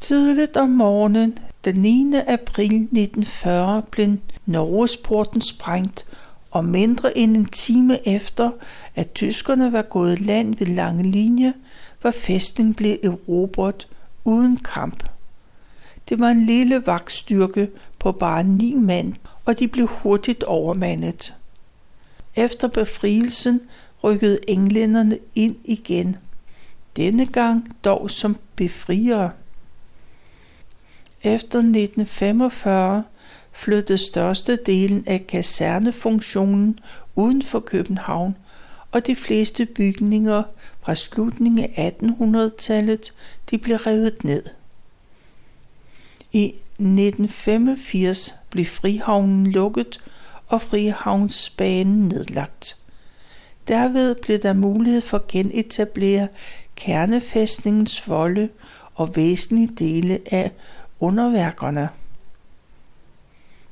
Tidligt 0.00 0.56
om 0.56 0.68
morgenen 0.68 1.38
den 1.64 1.76
9. 1.76 2.12
april 2.26 2.74
1940 2.74 3.82
blev 3.90 4.16
Norgesporten 4.46 5.42
sprængt, 5.42 6.06
og 6.50 6.64
mindre 6.64 7.18
end 7.18 7.36
en 7.36 7.44
time 7.44 8.08
efter, 8.08 8.50
at 8.96 9.12
tyskerne 9.12 9.72
var 9.72 9.82
gået 9.82 10.20
land 10.20 10.56
ved 10.56 10.66
lange 10.66 11.02
linje, 11.02 11.54
var 12.02 12.10
fæstningen 12.10 12.74
blevet 12.74 12.98
erobret 13.02 13.88
uden 14.24 14.56
kamp. 14.56 15.08
Det 16.08 16.20
var 16.20 16.28
en 16.28 16.46
lille 16.46 16.86
vagtstyrke 16.86 17.70
på 17.98 18.12
bare 18.12 18.44
ni 18.44 18.74
mand, 18.74 19.14
og 19.44 19.58
de 19.58 19.68
blev 19.68 19.86
hurtigt 19.86 20.44
overmandet. 20.44 21.34
Efter 22.36 22.68
befrielsen 22.68 23.60
rykkede 24.04 24.38
englænderne 24.48 25.18
ind 25.34 25.56
igen. 25.64 26.16
Denne 26.96 27.26
gang 27.26 27.76
dog 27.84 28.10
som 28.10 28.36
befriere. 28.56 29.30
Efter 31.22 31.58
1945 31.58 33.02
flyttede 33.58 33.98
størstedelen 33.98 35.04
af 35.06 35.26
kasernefunktionen 35.26 36.80
uden 37.14 37.42
for 37.42 37.60
København, 37.60 38.36
og 38.92 39.06
de 39.06 39.16
fleste 39.16 39.66
bygninger 39.66 40.42
fra 40.80 40.94
slutningen 40.94 41.70
af 41.76 41.94
1800-tallet 42.02 43.12
de 43.50 43.58
blev 43.58 43.76
revet 43.76 44.24
ned. 44.24 44.42
I 46.32 46.44
1985 46.46 48.34
blev 48.50 48.64
Frihavnen 48.64 49.46
lukket 49.46 50.00
og 50.48 50.62
Frihavnsbanen 50.62 52.08
nedlagt. 52.08 52.76
Derved 53.68 54.14
blev 54.14 54.38
der 54.38 54.52
mulighed 54.52 55.00
for 55.00 55.16
at 55.16 55.26
genetablere 55.26 56.28
kernefæstningens 56.76 58.08
volde 58.08 58.48
og 58.94 59.16
væsentlige 59.16 59.70
dele 59.78 60.20
af 60.30 60.52
underværkerne. 61.00 61.88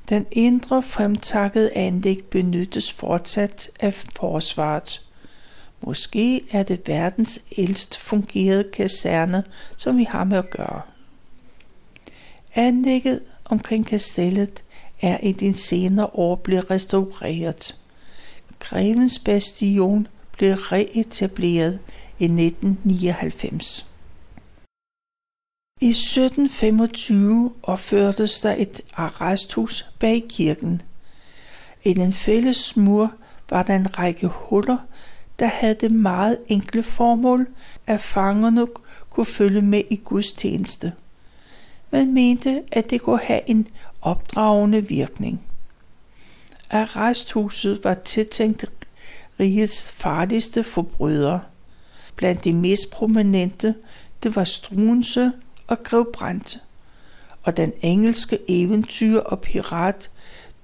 Den 0.09 0.27
indre 0.31 0.83
fremtakkede 0.83 1.73
anlæg 1.73 2.25
benyttes 2.25 2.93
fortsat 2.93 3.71
af 3.81 3.95
forsvaret. 3.95 5.03
Måske 5.81 6.43
er 6.51 6.63
det 6.63 6.89
verdens 6.89 7.41
ældst 7.57 7.99
fungerede 7.99 8.65
kaserne, 8.73 9.45
som 9.77 9.99
vi 9.99 10.05
har 10.05 10.25
med 10.25 10.39
at 10.39 10.51
gøre. 10.51 10.81
Anlægget 12.55 13.21
omkring 13.45 13.87
kastellet 13.87 14.65
er 15.01 15.19
i 15.23 15.33
den 15.33 15.55
senere 15.55 16.07
år 16.07 16.35
blevet 16.35 16.71
restaureret. 16.71 17.77
Grevens 18.59 19.19
Bastion 19.19 20.09
blev 20.33 20.55
reetableret 20.55 21.79
i 22.19 22.25
1999. 22.25 23.96
I 25.81 25.89
1725 25.89 27.53
opførtes 27.63 28.41
der 28.41 28.55
et 28.59 28.81
arresthus 28.95 29.87
bag 29.99 30.25
kirken. 30.29 30.83
I 31.85 31.93
den 31.93 32.13
fælles 32.13 32.77
mur 32.77 33.13
var 33.51 33.63
der 33.63 33.77
en 33.77 33.99
række 33.99 34.27
huller, 34.27 34.77
der 35.39 35.47
havde 35.47 35.75
det 35.75 35.93
meget 35.93 36.39
enkle 36.49 36.83
formål, 36.83 37.49
at 37.87 38.01
fangerne 38.01 38.67
kunne 39.11 39.27
følge 39.27 39.63
med 39.63 39.83
i 39.91 39.97
gudstjeneste. 39.97 40.93
Man 41.91 42.15
mente, 42.15 42.63
at 42.73 42.91
det 42.91 43.01
kunne 43.01 43.21
have 43.23 43.51
en 43.51 43.69
opdragende 44.03 44.89
virkning. 44.89 45.41
Arresthuset 46.71 47.85
var 47.85 47.95
tiltænkt 47.95 48.65
rigets 49.41 49.93
farligste 49.93 50.65
forbrydere. 50.65 51.41
Blandt 52.17 52.45
de 52.45 52.53
mest 52.53 52.91
prominente, 52.91 53.75
det 54.23 54.37
var 54.37 54.45
Struense 54.45 55.33
og 55.67 55.83
Grev 55.83 56.13
Brandt, 56.13 56.59
og 57.43 57.57
den 57.57 57.73
engelske 57.83 58.39
eventyr 58.49 59.21
og 59.21 59.41
pirat 59.41 60.11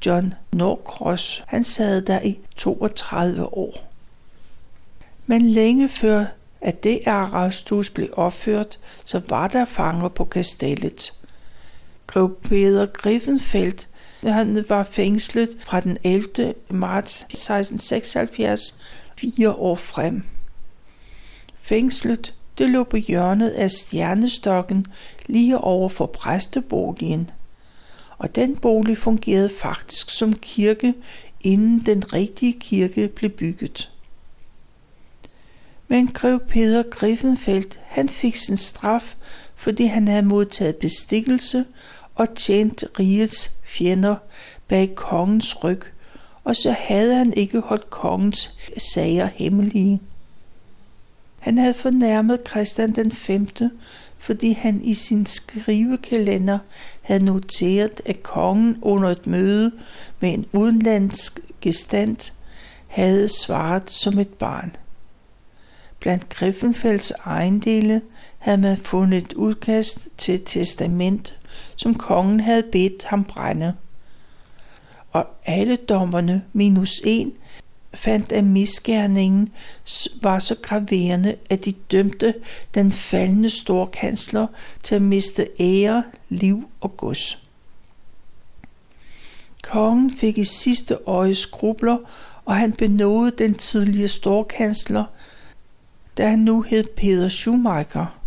John 0.06 0.35
Norcross, 0.52 1.44
han 1.49 1.64
sad 1.64 2.02
der 2.02 2.21
i 2.21 2.38
32 2.56 3.44
år. 3.44 3.92
Men 5.26 5.42
længe 5.42 5.88
før 5.88 6.25
at 6.61 6.85
det 6.85 7.00
arresthus 7.06 7.90
blev 7.90 8.09
opført, 8.12 8.78
så 9.04 9.21
var 9.28 9.49
der 9.49 9.64
fanger 9.64 10.09
på 10.09 10.25
kastellet. 10.25 11.12
Grev 12.06 12.37
Peter 12.42 12.87
Griffenfeldt, 12.87 13.88
han 14.22 14.64
var 14.68 14.83
fængslet 14.83 15.59
fra 15.64 15.81
den 15.81 15.96
11. 16.05 16.55
marts 16.70 17.22
1676, 17.22 18.79
fire 19.18 19.53
år 19.53 19.74
frem. 19.74 20.24
Fængslet 21.62 22.35
det 22.62 22.70
lå 22.70 22.85
på 22.85 22.96
hjørnet 22.96 23.51
af 23.51 23.70
stjernestokken 23.70 24.87
lige 25.27 25.59
over 25.59 25.88
for 25.88 26.07
præsteboligen. 26.07 27.31
Og 28.18 28.35
den 28.35 28.57
bolig 28.57 28.98
fungerede 28.98 29.51
faktisk 29.61 30.11
som 30.11 30.33
kirke, 30.33 30.94
inden 31.40 31.79
den 31.79 32.12
rigtige 32.12 32.53
kirke 32.61 33.09
blev 33.09 33.31
bygget. 33.31 33.90
Men 35.88 36.07
grev 36.07 36.40
Peter 36.40 36.83
Griffenfeldt, 36.90 37.81
han 37.87 38.09
fik 38.09 38.37
sin 38.37 38.57
straf, 38.57 39.14
fordi 39.55 39.85
han 39.85 40.09
havde 40.09 40.22
modtaget 40.22 40.77
bestikkelse 40.77 41.64
og 42.14 42.35
tjent 42.35 42.85
rigets 42.98 43.57
fjender 43.64 44.16
bag 44.68 44.94
kongens 44.94 45.64
ryg, 45.64 45.83
og 46.44 46.57
så 46.57 46.75
havde 46.79 47.14
han 47.14 47.33
ikke 47.37 47.61
holdt 47.61 47.90
kongens 47.90 48.59
sager 48.79 49.29
hemmelige. 49.35 50.01
Han 51.42 51.59
havde 51.59 51.74
fornærmet 51.74 52.40
Christian 52.48 52.92
den 52.92 53.12
5., 53.12 53.48
fordi 54.18 54.52
han 54.52 54.85
i 54.85 54.94
sin 54.94 55.26
skrivekalender 55.26 56.59
havde 57.02 57.24
noteret, 57.24 58.00
at 58.05 58.22
kongen 58.22 58.78
under 58.83 59.09
et 59.09 59.26
møde 59.26 59.72
med 60.20 60.35
en 60.35 60.46
udenlandsk 60.52 61.40
gestand 61.61 62.33
havde 62.87 63.28
svaret 63.28 63.90
som 63.90 64.18
et 64.18 64.28
barn. 64.28 64.76
Blandt 66.00 66.28
Griffenfelds 66.28 67.11
ejendele 67.11 68.02
havde 68.38 68.59
man 68.59 68.76
fundet 68.76 69.22
et 69.22 69.33
udkast 69.33 70.09
til 70.18 70.35
et 70.35 70.42
testament, 70.46 71.38
som 71.76 71.94
kongen 71.94 72.40
havde 72.40 72.64
bedt 72.72 73.05
ham 73.05 73.24
brænde. 73.24 73.74
Og 75.11 75.26
alle 75.44 75.76
dommerne 75.76 76.44
minus 76.52 77.00
en 77.05 77.33
fandt, 77.94 78.33
at 78.33 78.44
misgerningen 78.44 79.48
var 80.22 80.38
så 80.38 80.57
graverende, 80.62 81.37
at 81.50 81.64
de 81.64 81.72
dømte 81.72 82.35
den 82.74 82.90
faldende 82.90 83.50
storkansler 83.50 84.46
til 84.83 84.94
at 84.94 85.02
miste 85.02 85.48
ære, 85.61 86.05
liv 86.28 86.68
og 86.81 86.96
gods. 86.96 87.38
Kongen 89.62 90.16
fik 90.16 90.38
i 90.38 90.44
sidste 90.44 90.98
øje 91.07 91.35
skrubler, 91.35 91.98
og 92.44 92.57
han 92.57 92.72
benåede 92.72 93.31
den 93.31 93.55
tidligere 93.55 94.09
storkansler, 94.09 95.05
da 96.18 96.31
han 96.31 96.38
nu 96.38 96.62
hed 96.62 96.85
Peter 96.96 97.28
Schumacher. 97.28 98.18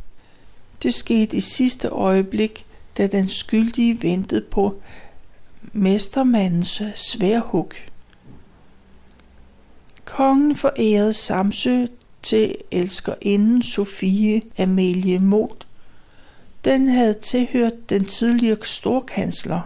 Det 0.83 0.93
skete 0.93 1.37
i 1.37 1.39
sidste 1.39 1.87
øjeblik, 1.87 2.65
da 2.97 3.07
den 3.07 3.29
skyldige 3.29 4.03
ventede 4.03 4.41
på 4.41 4.81
mestermandens 5.73 6.81
sværhug. 6.95 7.71
Kongen 10.05 10.55
forærede 10.55 11.13
Samsø 11.13 11.85
til 12.23 12.55
elskerinden 12.71 13.63
Sofie 13.63 14.41
Amelie 14.57 15.19
Mot. 15.19 15.67
Den 16.65 16.87
havde 16.87 17.13
tilhørt 17.13 17.89
den 17.89 18.05
tidligere 18.05 18.57
storkansler, 18.63 19.61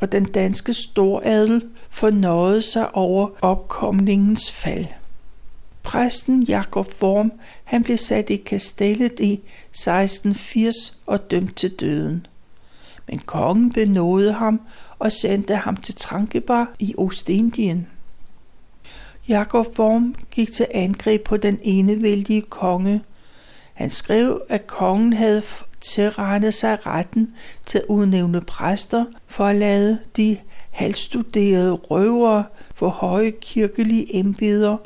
og 0.00 0.12
den 0.12 0.24
danske 0.24 0.72
storadel 0.72 1.64
fornøjede 1.90 2.62
sig 2.62 2.94
over 2.94 3.28
opkomlingens 3.40 4.52
fald. 4.52 4.86
Præsten 5.82 6.42
Jakob 6.42 6.88
Worm, 7.02 7.32
han 7.64 7.82
blev 7.82 7.96
sat 7.96 8.30
i 8.30 8.36
kastellet 8.36 9.20
i 9.20 9.32
1680 9.32 11.00
og 11.06 11.30
dømt 11.30 11.56
til 11.56 11.70
døden. 11.70 12.26
Men 13.08 13.18
kongen 13.18 13.72
benåede 13.72 14.32
ham 14.32 14.60
og 14.98 15.12
sendte 15.12 15.56
ham 15.56 15.76
til 15.76 15.94
Trankebar 15.94 16.70
i 16.78 16.94
Ostindien. 16.98 17.86
Jakob 19.28 19.78
Worm 19.78 20.14
gik 20.30 20.52
til 20.52 20.66
angreb 20.74 21.24
på 21.24 21.36
den 21.36 21.60
enevældige 21.62 22.42
konge. 22.42 23.02
Han 23.74 23.90
skrev, 23.90 24.42
at 24.48 24.66
kongen 24.66 25.12
havde 25.12 25.42
tilrettet 25.80 26.54
sig 26.54 26.86
retten 26.86 27.34
til 27.66 27.78
at 27.78 27.84
udnævne 27.88 28.40
præster 28.40 29.04
for 29.26 29.46
at 29.46 29.56
lade 29.56 29.98
de 30.16 30.36
halvstuderede 30.70 31.72
røvere 31.72 32.44
for 32.74 32.88
høje 32.88 33.30
kirkelige 33.30 34.16
embeder 34.16 34.76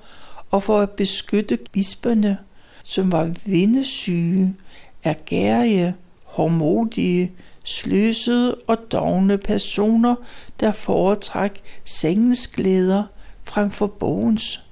og 0.51 0.63
for 0.63 0.81
at 0.81 0.91
beskytte 0.91 1.59
bisperne, 1.73 2.39
som 2.83 3.13
var 3.13 3.31
vindesyge, 3.45 4.55
ergærige, 5.05 5.95
hårdmodige, 6.25 7.33
sløsede 7.65 8.55
og 8.55 8.79
dogne 8.93 9.39
personer, 9.39 10.15
der 10.61 10.73
foretræk 10.73 11.63
sengens 11.85 12.47
glæder 12.47 13.05
frem 13.45 13.71
for 13.71 13.87
bogens. 13.87 14.63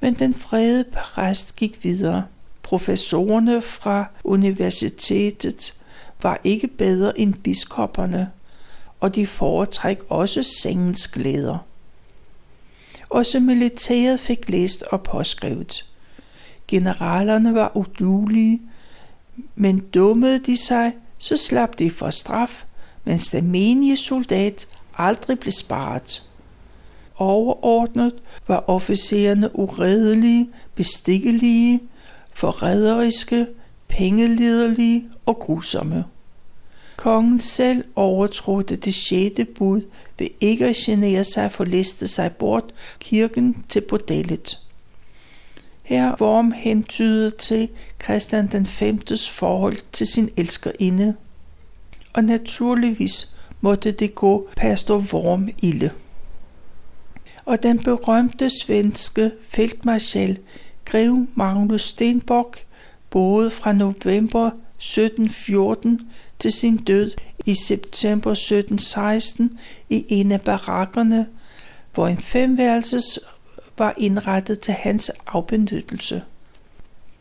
Men 0.00 0.14
den 0.14 0.34
frede 0.34 0.84
præst 0.92 1.56
gik 1.56 1.84
videre. 1.84 2.24
Professorerne 2.62 3.62
fra 3.62 4.04
universitetet 4.24 5.74
var 6.22 6.40
ikke 6.44 6.66
bedre 6.66 7.20
end 7.20 7.34
biskopperne, 7.34 8.30
og 9.00 9.14
de 9.14 9.26
foretræk 9.26 9.98
også 10.08 10.42
sengens 10.42 11.08
glæder. 11.08 11.58
Også 13.10 13.40
militæret 13.40 14.20
fik 14.20 14.50
læst 14.50 14.82
og 14.82 15.02
påskrevet. 15.02 15.84
Generalerne 16.68 17.54
var 17.54 17.76
udulige, 17.76 18.60
men 19.54 19.78
dummede 19.78 20.38
de 20.38 20.56
sig, 20.56 20.92
så 21.18 21.36
slap 21.36 21.78
de 21.78 21.90
for 21.90 22.10
straf, 22.10 22.64
mens 23.04 23.30
den 23.30 23.50
menige 23.50 23.96
soldat 23.96 24.68
aldrig 24.98 25.38
blev 25.38 25.52
sparet. 25.52 26.22
Overordnet 27.18 28.14
var 28.46 28.64
officererne 28.66 29.58
uredelige, 29.58 30.50
bestikkelige, 30.74 31.80
forræderiske, 32.34 33.46
pengeliderlige 33.88 35.04
og 35.26 35.36
grusomme. 35.36 36.04
Kongen 36.96 37.38
selv 37.38 37.84
overtrådte 37.96 38.76
det 38.76 38.94
sjette 38.94 39.44
bud 39.44 39.82
ved 40.18 40.28
ikke 40.40 40.66
at 40.66 40.76
genere 40.76 41.24
sig 41.24 41.52
for 41.52 41.64
liste 41.64 42.06
sig 42.06 42.32
bort 42.32 42.64
kirken 43.00 43.64
til 43.68 43.80
bordellet. 43.80 44.60
Her 45.82 46.16
Worm 46.20 46.52
hentyder 46.52 47.30
til 47.30 47.68
Christian 48.02 48.46
den 48.46 48.66
5. 48.66 48.98
forhold 49.30 49.76
til 49.92 50.06
sin 50.06 50.30
elskerinde. 50.36 51.14
Og 52.12 52.24
naturligvis 52.24 53.36
måtte 53.60 53.92
det 53.92 54.14
gå 54.14 54.48
pastor 54.56 55.02
Worm 55.12 55.48
ilde. 55.58 55.90
Og 57.46 57.62
den 57.62 57.78
berømte 57.78 58.50
svenske 58.50 59.32
feltmarskal 59.48 60.38
Grev 60.84 61.26
Magnus 61.34 61.82
Stenbock 61.82 62.64
boede 63.10 63.50
fra 63.50 63.72
november 63.72 64.50
1714 64.78 66.00
til 66.38 66.52
sin 66.52 66.76
død 66.76 67.10
i 67.46 67.54
september 67.54 68.30
1716 68.30 69.58
i 69.90 70.04
en 70.08 70.32
af 70.32 70.40
barakkerne, 70.40 71.26
hvor 71.94 72.08
en 72.08 72.18
femværelses 72.18 73.18
var 73.78 73.94
indrettet 73.98 74.60
til 74.60 74.74
hans 74.74 75.10
afbenyttelse. 75.26 76.22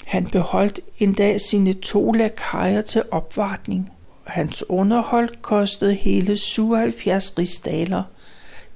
Han 0.06 0.26
beholdt 0.28 0.80
endda 1.00 1.38
sine 1.38 1.74
to 1.74 2.12
lakajer 2.12 2.82
til 2.82 3.04
opvartning. 3.12 3.92
Hans 4.24 4.70
underhold 4.70 5.30
kostede 5.42 5.94
hele 5.94 6.38
77 6.38 7.38
rigsdaler. 7.38 8.04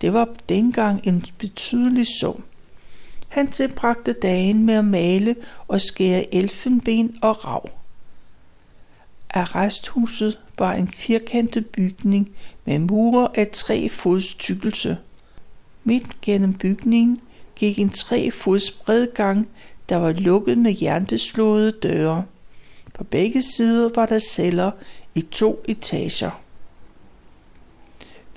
Det 0.02 0.14
var 0.14 0.30
dengang 0.50 1.08
en 1.08 1.24
betydelig 1.38 2.06
sum. 2.22 2.44
Han 3.28 3.48
tilbragte 3.48 4.14
dagen 4.14 4.66
med 4.66 4.74
at 4.74 4.86
male 4.86 5.36
og 5.68 5.82
skære 5.82 6.36
elfenben 6.36 7.18
og 7.22 7.46
rav. 7.46 7.70
Arresthuset 9.30 10.40
var 10.58 10.74
en 10.74 10.88
firkantet 10.88 11.66
bygning 11.66 12.32
med 12.66 12.80
mure 12.80 13.30
af 13.36 13.48
tre 13.48 13.90
fods 13.90 14.34
tykkelse. 14.34 14.98
Midt 15.84 16.22
gennem 16.22 16.54
bygningen 16.54 17.18
gik 17.56 17.80
en 17.80 17.90
tre 17.90 18.32
fods 18.32 18.72
bred 18.72 19.08
gang, 19.14 19.48
der 19.90 19.96
var 19.96 20.12
lukket 20.12 20.58
med 20.58 20.76
jernbeslåede 20.82 21.72
døre. 21.72 22.24
På 22.94 23.04
begge 23.04 23.42
sider 23.42 23.90
var 23.96 24.06
der 24.06 24.20
celler 24.20 24.72
i 25.16 25.22
to 25.22 25.64
etager. 25.68 26.32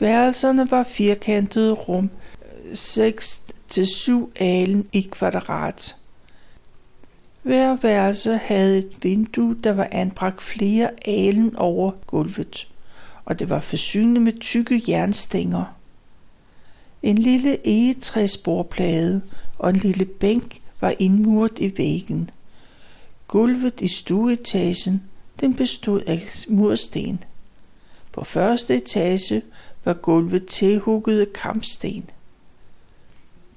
Værelserne 0.02 0.70
var 0.70 0.82
firkantede 0.82 1.72
rum, 1.72 2.10
6 2.74 3.42
til 3.68 3.86
7 3.86 4.32
alen 4.36 4.88
i 4.92 5.00
kvadrat. 5.00 5.96
Hver 7.42 7.76
værelse 7.76 8.36
havde 8.36 8.78
et 8.78 8.96
vindue, 9.02 9.56
der 9.64 9.72
var 9.72 9.88
anbragt 9.92 10.42
flere 10.42 10.90
alen 11.06 11.56
over 11.56 11.92
gulvet, 12.06 12.68
og 13.24 13.38
det 13.38 13.50
var 13.50 13.58
forsynet 13.58 14.22
med 14.22 14.32
tykke 14.40 14.82
jernstænger. 14.88 15.64
En 17.02 17.18
lille 17.18 17.68
egetræsbordplade 17.68 19.22
og 19.58 19.70
en 19.70 19.76
lille 19.76 20.04
bænk 20.04 20.60
var 20.80 20.94
indmuret 20.98 21.58
i 21.58 21.72
væggen. 21.76 22.30
Gulvet 23.28 23.80
i 23.80 23.88
stueetagen, 23.88 25.02
den 25.40 25.54
bestod 25.54 26.00
af 26.06 26.22
mursten. 26.48 27.24
På 28.12 28.24
første 28.24 28.76
etage 28.76 29.42
var 29.84 29.92
gulvet 29.92 30.46
tilhuggede 30.46 31.26
kampsten. 31.26 32.10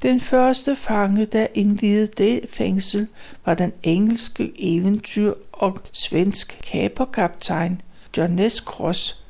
Den 0.01 0.19
første 0.19 0.75
fange, 0.75 1.25
der 1.25 1.47
indvidede 1.53 2.07
det 2.07 2.49
fængsel, 2.49 3.07
var 3.45 3.53
den 3.53 3.73
engelske 3.83 4.51
eventyr 4.57 5.33
og 5.51 5.79
svensk 5.91 6.59
kaperkaptajn 6.63 7.81
John 8.17 8.49
Cross, 8.49 9.21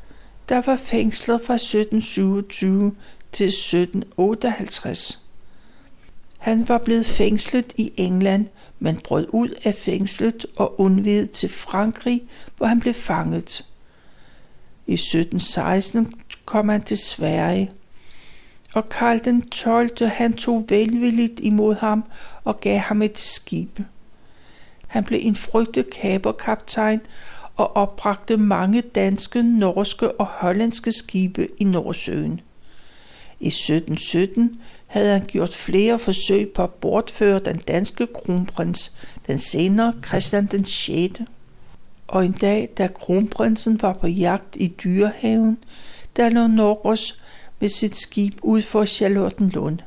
der 0.50 0.62
var 0.66 0.76
fængslet 0.76 1.42
fra 1.46 1.54
1727 1.54 2.96
til 3.32 3.48
1758. 3.48 5.22
Han 6.38 6.70
var 6.70 6.78
blevet 6.78 7.06
fængslet 7.06 7.74
i 7.78 7.94
England, 7.98 8.48
men 8.80 9.00
brød 9.04 9.28
ud 9.30 9.50
af 9.64 9.74
fængslet 9.74 10.46
og 10.56 10.80
undved 10.80 11.28
til 11.28 11.50
Frankrig, 11.50 12.24
hvor 12.58 12.68
han 12.68 12.80
blev 12.80 12.94
fanget. 12.94 13.66
I 14.88 14.94
1716 14.94 16.14
kom 16.46 16.70
han 16.70 16.82
til 16.82 16.98
Sverige 16.98 17.72
og 18.76 18.90
Karl 18.90 19.20
den 19.26 19.42
12. 19.42 20.08
han 20.08 20.34
tog 20.34 20.66
velvilligt 20.70 21.40
imod 21.40 21.76
ham 21.76 22.04
og 22.44 22.60
gav 22.60 22.78
ham 22.78 23.02
et 23.02 23.20
skib. 23.20 23.80
Han 24.88 25.04
blev 25.04 25.20
en 25.24 25.36
frygtet 25.36 25.90
kaberkaptajn 25.90 27.02
og 27.56 27.76
opbragte 27.76 28.38
mange 28.38 28.82
danske, 28.82 29.44
norske 29.44 30.12
og 30.12 30.26
hollandske 30.26 30.92
skibe 30.92 31.48
i 31.58 31.64
Nordsøen. 31.64 32.42
I 33.40 33.48
1717 33.48 34.62
havde 34.88 35.12
han 35.12 35.28
gjort 35.28 35.54
flere 35.54 36.00
forsøg 36.00 36.50
på 36.50 36.64
at 36.64 36.74
bortføre 36.74 37.40
den 37.40 37.58
danske 37.58 38.08
kronprins, 38.08 38.96
den 39.28 39.40
senere 39.40 39.94
Christian 40.08 40.46
den 40.46 40.66
6. 40.66 41.22
Og 42.08 42.26
en 42.26 42.32
dag, 42.32 42.70
da 42.78 42.88
kronprinsen 42.88 43.82
var 43.82 43.94
på 43.94 44.08
jagt 44.08 44.56
i 44.56 44.68
dyrehaven, 44.68 45.58
der 46.16 46.30
lå 46.30 46.48
Norges 46.48 47.20
med 47.60 47.70
sit 47.70 47.96
skib 47.96 48.40
ud 48.42 48.62
for 48.62 48.86
Charlottenlund. 48.86 49.80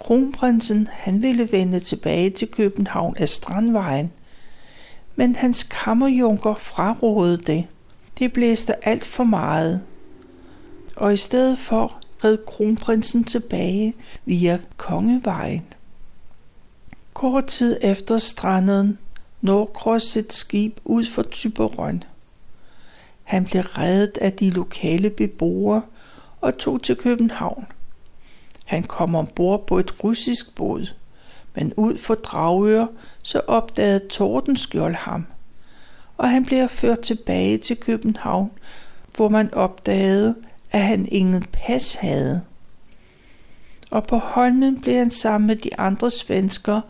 Kronprinsen 0.00 0.88
han 0.92 1.22
ville 1.22 1.52
vende 1.52 1.80
tilbage 1.80 2.30
til 2.30 2.48
København 2.48 3.16
af 3.16 3.28
Strandvejen, 3.28 4.12
men 5.16 5.36
hans 5.36 5.62
kammerjunker 5.62 6.54
frarådede 6.54 7.36
det. 7.36 7.66
Det 8.18 8.32
blæste 8.32 8.88
alt 8.88 9.04
for 9.04 9.24
meget, 9.24 9.82
og 10.96 11.12
i 11.12 11.16
stedet 11.16 11.58
for 11.58 11.98
red 12.24 12.38
kronprinsen 12.46 13.24
tilbage 13.24 13.94
via 14.24 14.58
Kongevejen. 14.76 15.64
Kort 17.14 17.46
tid 17.46 17.78
efter 17.80 18.18
strandede 18.18 18.96
Norcross 19.40 20.06
sit 20.06 20.32
skib 20.32 20.78
ud 20.84 21.04
for 21.04 21.22
Typerøn. 21.22 22.04
Han 23.32 23.44
blev 23.44 23.62
reddet 23.62 24.18
af 24.18 24.32
de 24.32 24.50
lokale 24.50 25.10
beboere, 25.10 25.82
og 26.40 26.58
tog 26.58 26.82
til 26.82 26.96
København. 26.96 27.66
Han 28.66 28.82
kom 28.82 29.14
ombord 29.14 29.66
på 29.66 29.78
et 29.78 30.04
russisk 30.04 30.56
båd, 30.56 30.94
men 31.54 31.74
ud 31.76 31.98
for 31.98 32.14
Dragør 32.14 32.86
så 33.22 33.40
opdagede 33.46 34.08
Tordenskjold 34.08 34.94
ham, 34.94 35.26
og 36.16 36.30
han 36.30 36.44
blev 36.44 36.68
ført 36.68 37.00
tilbage 37.00 37.58
til 37.58 37.76
København, 37.76 38.50
hvor 39.16 39.28
man 39.28 39.54
opdagede, 39.54 40.34
at 40.70 40.80
han 40.82 41.08
ingen 41.10 41.44
pas 41.52 41.94
havde. 41.94 42.42
Og 43.90 44.06
på 44.06 44.16
Holmen 44.16 44.80
blev 44.80 44.94
han 44.94 45.10
sammen 45.10 45.46
med 45.46 45.56
de 45.56 45.78
andre 45.78 46.10
svensker 46.10 46.80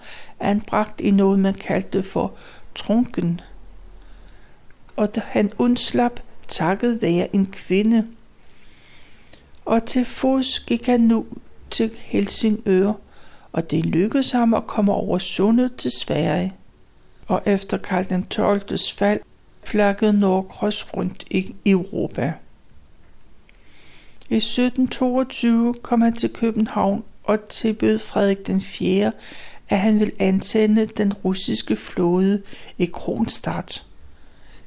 anbragt 0.40 1.00
i 1.00 1.10
noget, 1.10 1.38
man 1.38 1.54
kaldte 1.54 2.02
for 2.02 2.32
trunken. 2.74 3.40
Og 4.96 5.14
da 5.14 5.22
han 5.24 5.52
undslap, 5.58 6.20
takket 6.52 7.02
være 7.02 7.34
en 7.34 7.46
kvinde, 7.46 8.06
og 9.64 9.84
til 9.84 10.04
fods 10.04 10.60
gik 10.60 10.86
han 10.86 11.00
nu 11.00 11.26
til 11.70 11.90
Helsingør, 11.98 12.92
og 13.52 13.70
det 13.70 13.86
lykkedes 13.86 14.30
ham 14.30 14.54
at 14.54 14.66
komme 14.66 14.92
over 14.92 15.18
sundet 15.18 15.76
til 15.76 15.90
Sverige. 15.90 16.54
Og 17.26 17.42
efter 17.46 17.76
Karl 17.76 18.04
den 18.10 18.26
12. 18.26 18.78
fald 18.96 19.20
flakkede 19.64 20.12
Nordkross 20.12 20.96
rundt 20.96 21.24
i 21.30 21.54
Europa. 21.66 22.32
I 24.30 24.36
1722 24.36 25.74
kom 25.82 26.00
han 26.00 26.16
til 26.16 26.32
København 26.32 27.04
og 27.24 27.48
tilbød 27.48 27.98
Frederik 27.98 28.46
den 28.46 28.60
4., 28.60 29.12
at 29.68 29.78
han 29.78 30.00
ville 30.00 30.14
antænde 30.18 30.86
den 30.86 31.12
russiske 31.12 31.76
flåde 31.76 32.42
i 32.78 32.84
Kronstadt. 32.84 33.86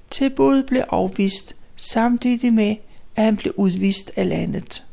Tilbuddet 0.09 0.65
blev 0.65 0.83
afvist, 0.89 1.55
samtidig 1.75 2.53
med, 2.53 2.75
at 3.15 3.23
han 3.23 3.37
blev 3.37 3.53
udvist 3.57 4.11
af 4.15 4.29
landet. 4.29 4.83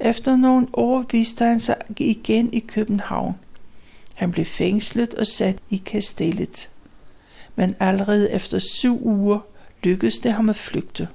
Efter 0.00 0.36
nogle 0.36 0.66
år 0.72 1.04
viste 1.12 1.44
han 1.44 1.60
sig 1.60 1.76
igen 1.98 2.52
i 2.52 2.58
København. 2.58 3.34
Han 4.14 4.32
blev 4.32 4.44
fængslet 4.44 5.14
og 5.14 5.26
sat 5.26 5.58
i 5.70 5.82
kastellet. 5.86 6.70
Men 7.56 7.74
allerede 7.80 8.30
efter 8.30 8.58
syv 8.58 9.06
uger 9.06 9.38
lykkedes 9.82 10.18
det 10.18 10.32
ham 10.32 10.48
at 10.48 10.56
flygte. 10.56 11.08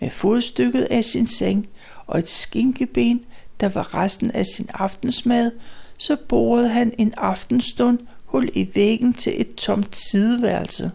Med 0.00 0.10
fodstykket 0.10 0.82
af 0.82 1.04
sin 1.04 1.26
seng 1.26 1.68
og 2.06 2.18
et 2.18 2.28
skinkeben, 2.28 3.24
der 3.60 3.68
var 3.68 3.94
resten 3.94 4.30
af 4.30 4.46
sin 4.46 4.68
aftensmad, 4.74 5.50
så 5.98 6.16
borede 6.28 6.68
han 6.68 6.94
en 6.98 7.14
aftenstund 7.16 7.98
hul 8.24 8.50
i 8.54 8.68
væggen 8.74 9.14
til 9.14 9.40
et 9.40 9.54
tomt 9.54 9.96
sideværelse. 9.96 10.90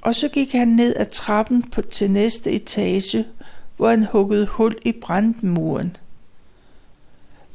Og 0.00 0.14
så 0.14 0.28
gik 0.28 0.52
han 0.52 0.68
ned 0.68 0.96
ad 0.96 1.06
trappen 1.06 1.62
på, 1.62 1.82
til 1.82 2.10
næste 2.10 2.52
etage, 2.52 3.26
hvor 3.76 3.90
han 3.90 4.04
huggede 4.04 4.46
hul 4.46 4.76
i 4.84 4.92
brandmuren. 4.92 5.96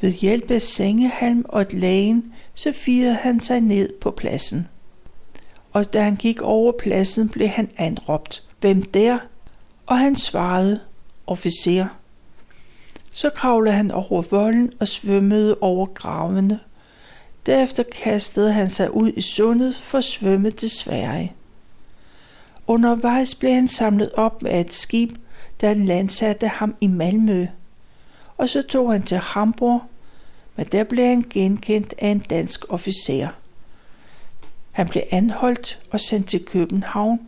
Ved 0.01 0.11
hjælp 0.11 0.51
af 0.51 0.61
sengehalm 0.61 1.45
og 1.49 1.61
et 1.61 1.73
lagen, 1.73 2.33
så 2.55 2.71
firede 2.71 3.15
han 3.15 3.39
sig 3.39 3.61
ned 3.61 3.89
på 4.01 4.11
pladsen. 4.11 4.67
og 5.73 5.93
da 5.93 6.03
han 6.03 6.15
gik 6.15 6.41
over 6.41 6.71
pladsen, 6.71 7.29
blev 7.29 7.47
han 7.47 7.69
anråbt. 7.77 8.43
Hvem 8.59 8.81
der? 8.83 9.17
Og 9.85 9.99
han 9.99 10.15
svarede, 10.15 10.79
officer. 11.27 11.87
Så 13.11 13.29
kravlede 13.29 13.75
han 13.75 13.91
over 13.91 14.21
volden 14.21 14.71
og 14.79 14.87
svømmede 14.87 15.57
over 15.61 15.85
gravene. 15.85 16.59
Derefter 17.45 17.83
kastede 17.83 18.53
han 18.53 18.69
sig 18.69 18.93
ud 18.93 19.11
i 19.15 19.21
sundet 19.21 19.75
for 19.75 19.97
at 19.97 20.03
svømme 20.03 20.51
til 20.51 20.69
Sverige. 20.69 21.33
Undervejs 22.67 23.35
blev 23.35 23.53
han 23.53 23.67
samlet 23.67 24.11
op 24.13 24.45
af 24.45 24.59
et 24.59 24.73
skib, 24.73 25.09
der 25.61 25.73
landsatte 25.73 26.47
ham 26.47 26.75
i 26.81 26.87
Malmø. 26.87 27.47
Og 28.37 28.49
så 28.49 28.61
tog 28.61 28.91
han 28.91 29.03
til 29.03 29.17
Hamburg, 29.17 29.81
men 30.55 30.65
der 30.65 30.83
blev 30.83 31.05
han 31.05 31.25
genkendt 31.29 31.93
af 31.97 32.07
en 32.07 32.19
dansk 32.19 32.65
officer. 32.69 33.27
Han 34.71 34.87
blev 34.87 35.03
anholdt 35.11 35.79
og 35.91 35.99
sendt 35.99 36.27
til 36.27 36.45
København 36.45 37.19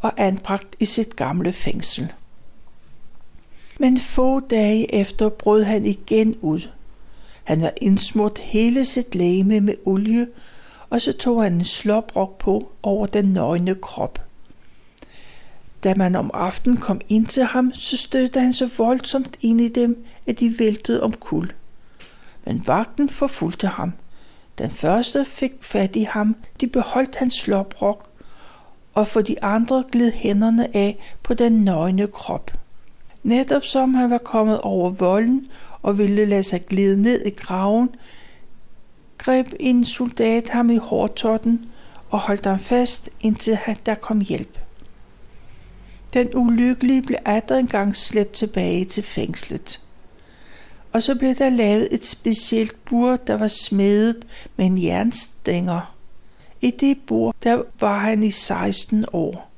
og 0.00 0.12
anbragt 0.16 0.76
i 0.80 0.84
sit 0.84 1.16
gamle 1.16 1.52
fængsel. 1.52 2.12
Men 3.78 3.98
få 3.98 4.40
dage 4.40 4.94
efter 4.94 5.28
brød 5.28 5.62
han 5.62 5.86
igen 5.86 6.36
ud. 6.40 6.68
Han 7.44 7.60
var 7.60 7.72
indsmurt 7.80 8.38
hele 8.38 8.84
sit 8.84 9.14
læge 9.14 9.44
med 9.44 9.74
olie, 9.84 10.28
og 10.90 11.00
så 11.00 11.12
tog 11.12 11.42
han 11.42 11.52
en 11.52 11.64
sloprok 11.64 12.38
på 12.38 12.72
over 12.82 13.06
den 13.06 13.24
nøgne 13.24 13.74
krop. 13.74 14.31
Da 15.84 15.94
man 15.94 16.16
om 16.16 16.30
aftenen 16.34 16.78
kom 16.78 17.00
ind 17.08 17.26
til 17.26 17.44
ham, 17.44 17.74
så 17.74 17.96
stødte 17.96 18.40
han 18.40 18.52
så 18.52 18.74
voldsomt 18.78 19.36
ind 19.40 19.60
i 19.60 19.68
dem, 19.68 20.04
at 20.26 20.40
de 20.40 20.58
væltede 20.58 21.02
om 21.02 21.12
kul. 21.12 21.52
Men 22.44 22.62
vagten 22.66 23.08
forfulgte 23.08 23.66
ham. 23.66 23.92
Den 24.58 24.70
første 24.70 25.24
fik 25.24 25.52
fat 25.60 25.96
i 25.96 26.02
ham, 26.02 26.36
de 26.60 26.66
beholdt 26.66 27.16
hans 27.16 27.34
sloprok, 27.34 28.08
og 28.94 29.06
for 29.06 29.20
de 29.20 29.44
andre 29.44 29.84
gled 29.92 30.12
hænderne 30.12 30.76
af 30.76 31.14
på 31.22 31.34
den 31.34 31.52
nøgne 31.52 32.06
krop. 32.06 32.50
Netop 33.22 33.64
som 33.64 33.94
han 33.94 34.10
var 34.10 34.18
kommet 34.18 34.60
over 34.60 34.90
volden 34.90 35.48
og 35.82 35.98
ville 35.98 36.24
lade 36.24 36.42
sig 36.42 36.66
glide 36.66 37.02
ned 37.02 37.26
i 37.26 37.30
graven, 37.30 37.88
greb 39.18 39.46
en 39.60 39.84
soldat 39.84 40.48
ham 40.48 40.70
i 40.70 40.76
hårtotten 40.76 41.66
og 42.10 42.18
holdt 42.18 42.46
ham 42.46 42.58
fast, 42.58 43.10
indtil 43.20 43.58
der 43.86 43.94
kom 43.94 44.20
hjælp. 44.20 44.61
Den 46.12 46.34
ulykkelige 46.34 47.02
blev 47.02 47.18
atter 47.24 47.56
engang 47.56 47.96
slæbt 47.96 48.32
tilbage 48.32 48.84
til 48.84 49.02
fængslet. 49.02 49.80
Og 50.92 51.02
så 51.02 51.14
blev 51.14 51.34
der 51.34 51.48
lavet 51.48 51.88
et 51.90 52.06
specielt 52.06 52.84
bur, 52.84 53.16
der 53.16 53.34
var 53.34 53.48
smedet 53.48 54.24
med 54.56 54.66
en 54.66 54.82
jernstænger. 54.82 55.94
I 56.60 56.70
det 56.70 56.98
bur, 57.06 57.34
der 57.42 57.62
var 57.80 57.98
han 57.98 58.22
i 58.22 58.30
16 58.30 59.04
år. 59.12 59.50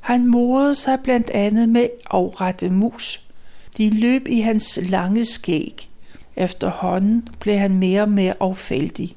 Han 0.00 0.26
morede 0.26 0.74
sig 0.74 0.98
blandt 1.02 1.30
andet 1.30 1.68
med 1.68 1.88
afrette 2.10 2.70
mus. 2.70 3.26
De 3.76 3.90
løb 3.90 4.28
i 4.28 4.40
hans 4.40 4.78
lange 4.82 5.24
skæg. 5.24 5.88
Efterhånden 6.36 7.28
blev 7.40 7.58
han 7.58 7.78
mere 7.78 8.02
og 8.02 8.08
mere 8.08 8.34
affældig, 8.40 9.16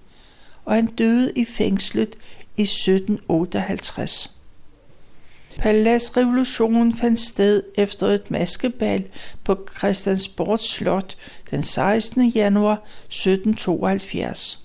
og 0.65 0.75
han 0.75 0.85
døde 0.85 1.31
i 1.35 1.45
fængslet 1.45 2.15
i 2.57 2.61
1758. 2.61 4.34
Paladsrevolutionen 5.59 6.97
fandt 6.97 7.19
sted 7.19 7.63
efter 7.75 8.07
et 8.07 8.31
maskebal 8.31 9.05
på 9.43 9.67
Christiansborg 9.77 10.59
Slot 10.59 11.17
den 11.51 11.63
16. 11.63 12.29
januar 12.29 12.83
1772. 13.07 14.63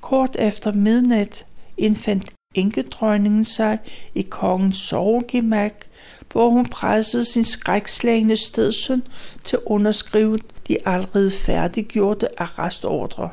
Kort 0.00 0.36
efter 0.38 0.72
midnat 0.72 1.46
indfandt 1.76 2.32
enkedronningen 2.54 3.44
sig 3.44 3.78
i 4.14 4.22
kongens 4.22 4.78
sovegemak, 4.78 5.86
hvor 6.32 6.50
hun 6.50 6.66
pressede 6.66 7.24
sin 7.24 7.44
skrækslagne 7.44 8.36
stedsøn 8.36 9.02
til 9.44 9.56
at 9.56 9.62
underskrive 9.66 10.38
de 10.68 10.88
allerede 10.88 11.30
færdiggjorte 11.30 12.40
arrestordre. 12.42 13.30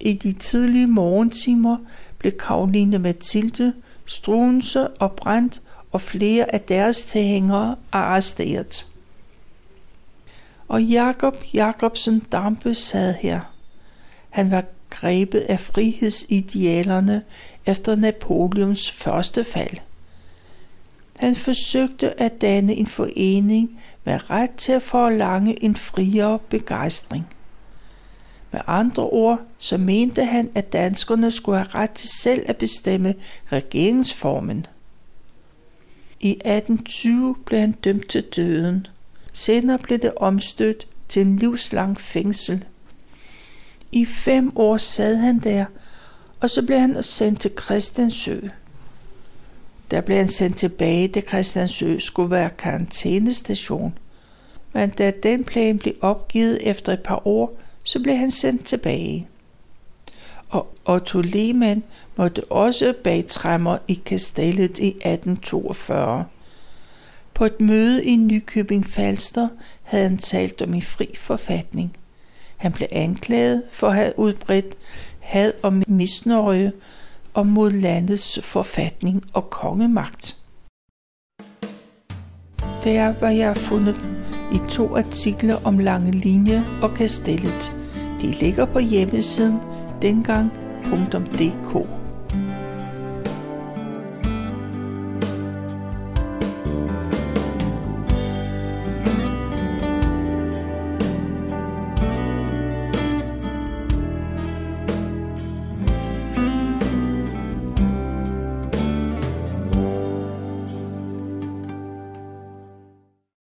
I 0.00 0.12
de 0.12 0.32
tidlige 0.32 0.86
morgentimer 0.86 1.76
blev 2.18 2.32
Karoline 2.32 2.98
Mathilde, 2.98 3.72
Struense 4.06 4.88
og 4.88 5.12
Brandt 5.12 5.62
og 5.96 6.00
flere 6.00 6.54
af 6.54 6.60
deres 6.60 7.04
tilhængere 7.04 7.76
arresteret. 7.92 8.86
Og 10.68 10.82
Jakob 10.82 11.36
Jakobsen 11.54 12.20
Dampe 12.20 12.74
sad 12.74 13.14
her. 13.14 13.40
Han 14.30 14.50
var 14.50 14.64
grebet 14.90 15.38
af 15.38 15.60
frihedsidealerne 15.60 17.22
efter 17.66 17.96
Napoleons 17.96 18.90
første 18.90 19.44
fald. 19.44 19.78
Han 21.18 21.36
forsøgte 21.36 22.20
at 22.20 22.40
danne 22.40 22.74
en 22.74 22.86
forening 22.86 23.80
med 24.04 24.30
ret 24.30 24.50
til 24.56 24.72
at 24.72 24.82
forlange 24.82 25.64
en 25.64 25.76
friere 25.76 26.38
begejstring. 26.48 27.26
Med 28.52 28.60
andre 28.66 29.02
ord, 29.02 29.40
så 29.58 29.76
mente 29.76 30.24
han, 30.24 30.50
at 30.54 30.72
danskerne 30.72 31.30
skulle 31.30 31.58
have 31.58 31.82
ret 31.82 31.90
til 31.90 32.08
selv 32.08 32.44
at 32.46 32.56
bestemme 32.56 33.14
regeringsformen. 33.52 34.66
I 36.20 36.30
1820 36.30 37.36
blev 37.46 37.60
han 37.60 37.72
dømt 37.72 38.08
til 38.08 38.22
døden. 38.22 38.86
Senere 39.32 39.78
blev 39.78 39.98
det 39.98 40.12
omstødt 40.16 40.86
til 41.08 41.22
en 41.22 41.36
livslang 41.36 42.00
fængsel. 42.00 42.64
I 43.92 44.04
fem 44.04 44.56
år 44.56 44.76
sad 44.76 45.16
han 45.16 45.38
der, 45.38 45.64
og 46.40 46.50
så 46.50 46.66
blev 46.66 46.78
han 46.78 47.02
sendt 47.02 47.40
til 47.40 47.50
Christiansø. 47.62 48.40
Der 49.90 50.00
blev 50.00 50.16
han 50.16 50.28
sendt 50.28 50.58
tilbage, 50.58 51.08
da 51.08 51.20
Christiansø 51.20 51.98
skulle 51.98 52.30
være 52.30 52.50
karantænestation. 52.50 53.98
Men 54.72 54.90
da 54.90 55.12
den 55.22 55.44
plan 55.44 55.78
blev 55.78 55.94
opgivet 56.00 56.58
efter 56.62 56.92
et 56.92 57.02
par 57.02 57.26
år, 57.26 57.60
så 57.82 58.02
blev 58.02 58.16
han 58.16 58.30
sendt 58.30 58.64
tilbage. 58.64 59.28
Og 60.50 60.74
Otto 60.84 61.20
Lehmann 61.20 61.82
måtte 62.16 62.44
også 62.44 62.94
bagtræmmer 63.04 63.78
i 63.88 63.94
kastellet 63.94 64.78
i 64.78 64.88
1842. 64.88 66.24
På 67.34 67.44
et 67.44 67.60
møde 67.60 68.04
i 68.04 68.16
Nykøbing 68.16 68.86
Falster 68.86 69.48
havde 69.82 70.08
han 70.08 70.18
talt 70.18 70.62
om 70.62 70.74
i 70.74 70.80
fri 70.80 71.08
forfatning. 71.18 71.96
Han 72.56 72.72
blev 72.72 72.88
anklaget 72.92 73.62
for 73.70 73.88
at 73.88 73.94
have 73.94 74.18
udbredt 74.18 74.74
had 75.20 75.52
og 75.62 75.82
misnøje 75.88 76.72
og 77.34 77.46
mod 77.46 77.70
landets 77.70 78.38
forfatning 78.42 79.22
og 79.32 79.50
kongemagt. 79.50 80.36
Der 82.84 83.14
var 83.20 83.30
jeg 83.30 83.56
fundet 83.56 83.96
i 84.52 84.58
to 84.70 84.96
artikler 84.96 85.56
om 85.64 85.78
lange 85.78 86.10
linje 86.10 86.64
og 86.82 86.94
kastellet. 86.94 87.72
De 88.20 88.30
ligger 88.30 88.64
på 88.64 88.78
hjemmesiden 88.78 89.60
dengang.dk. 90.00 91.95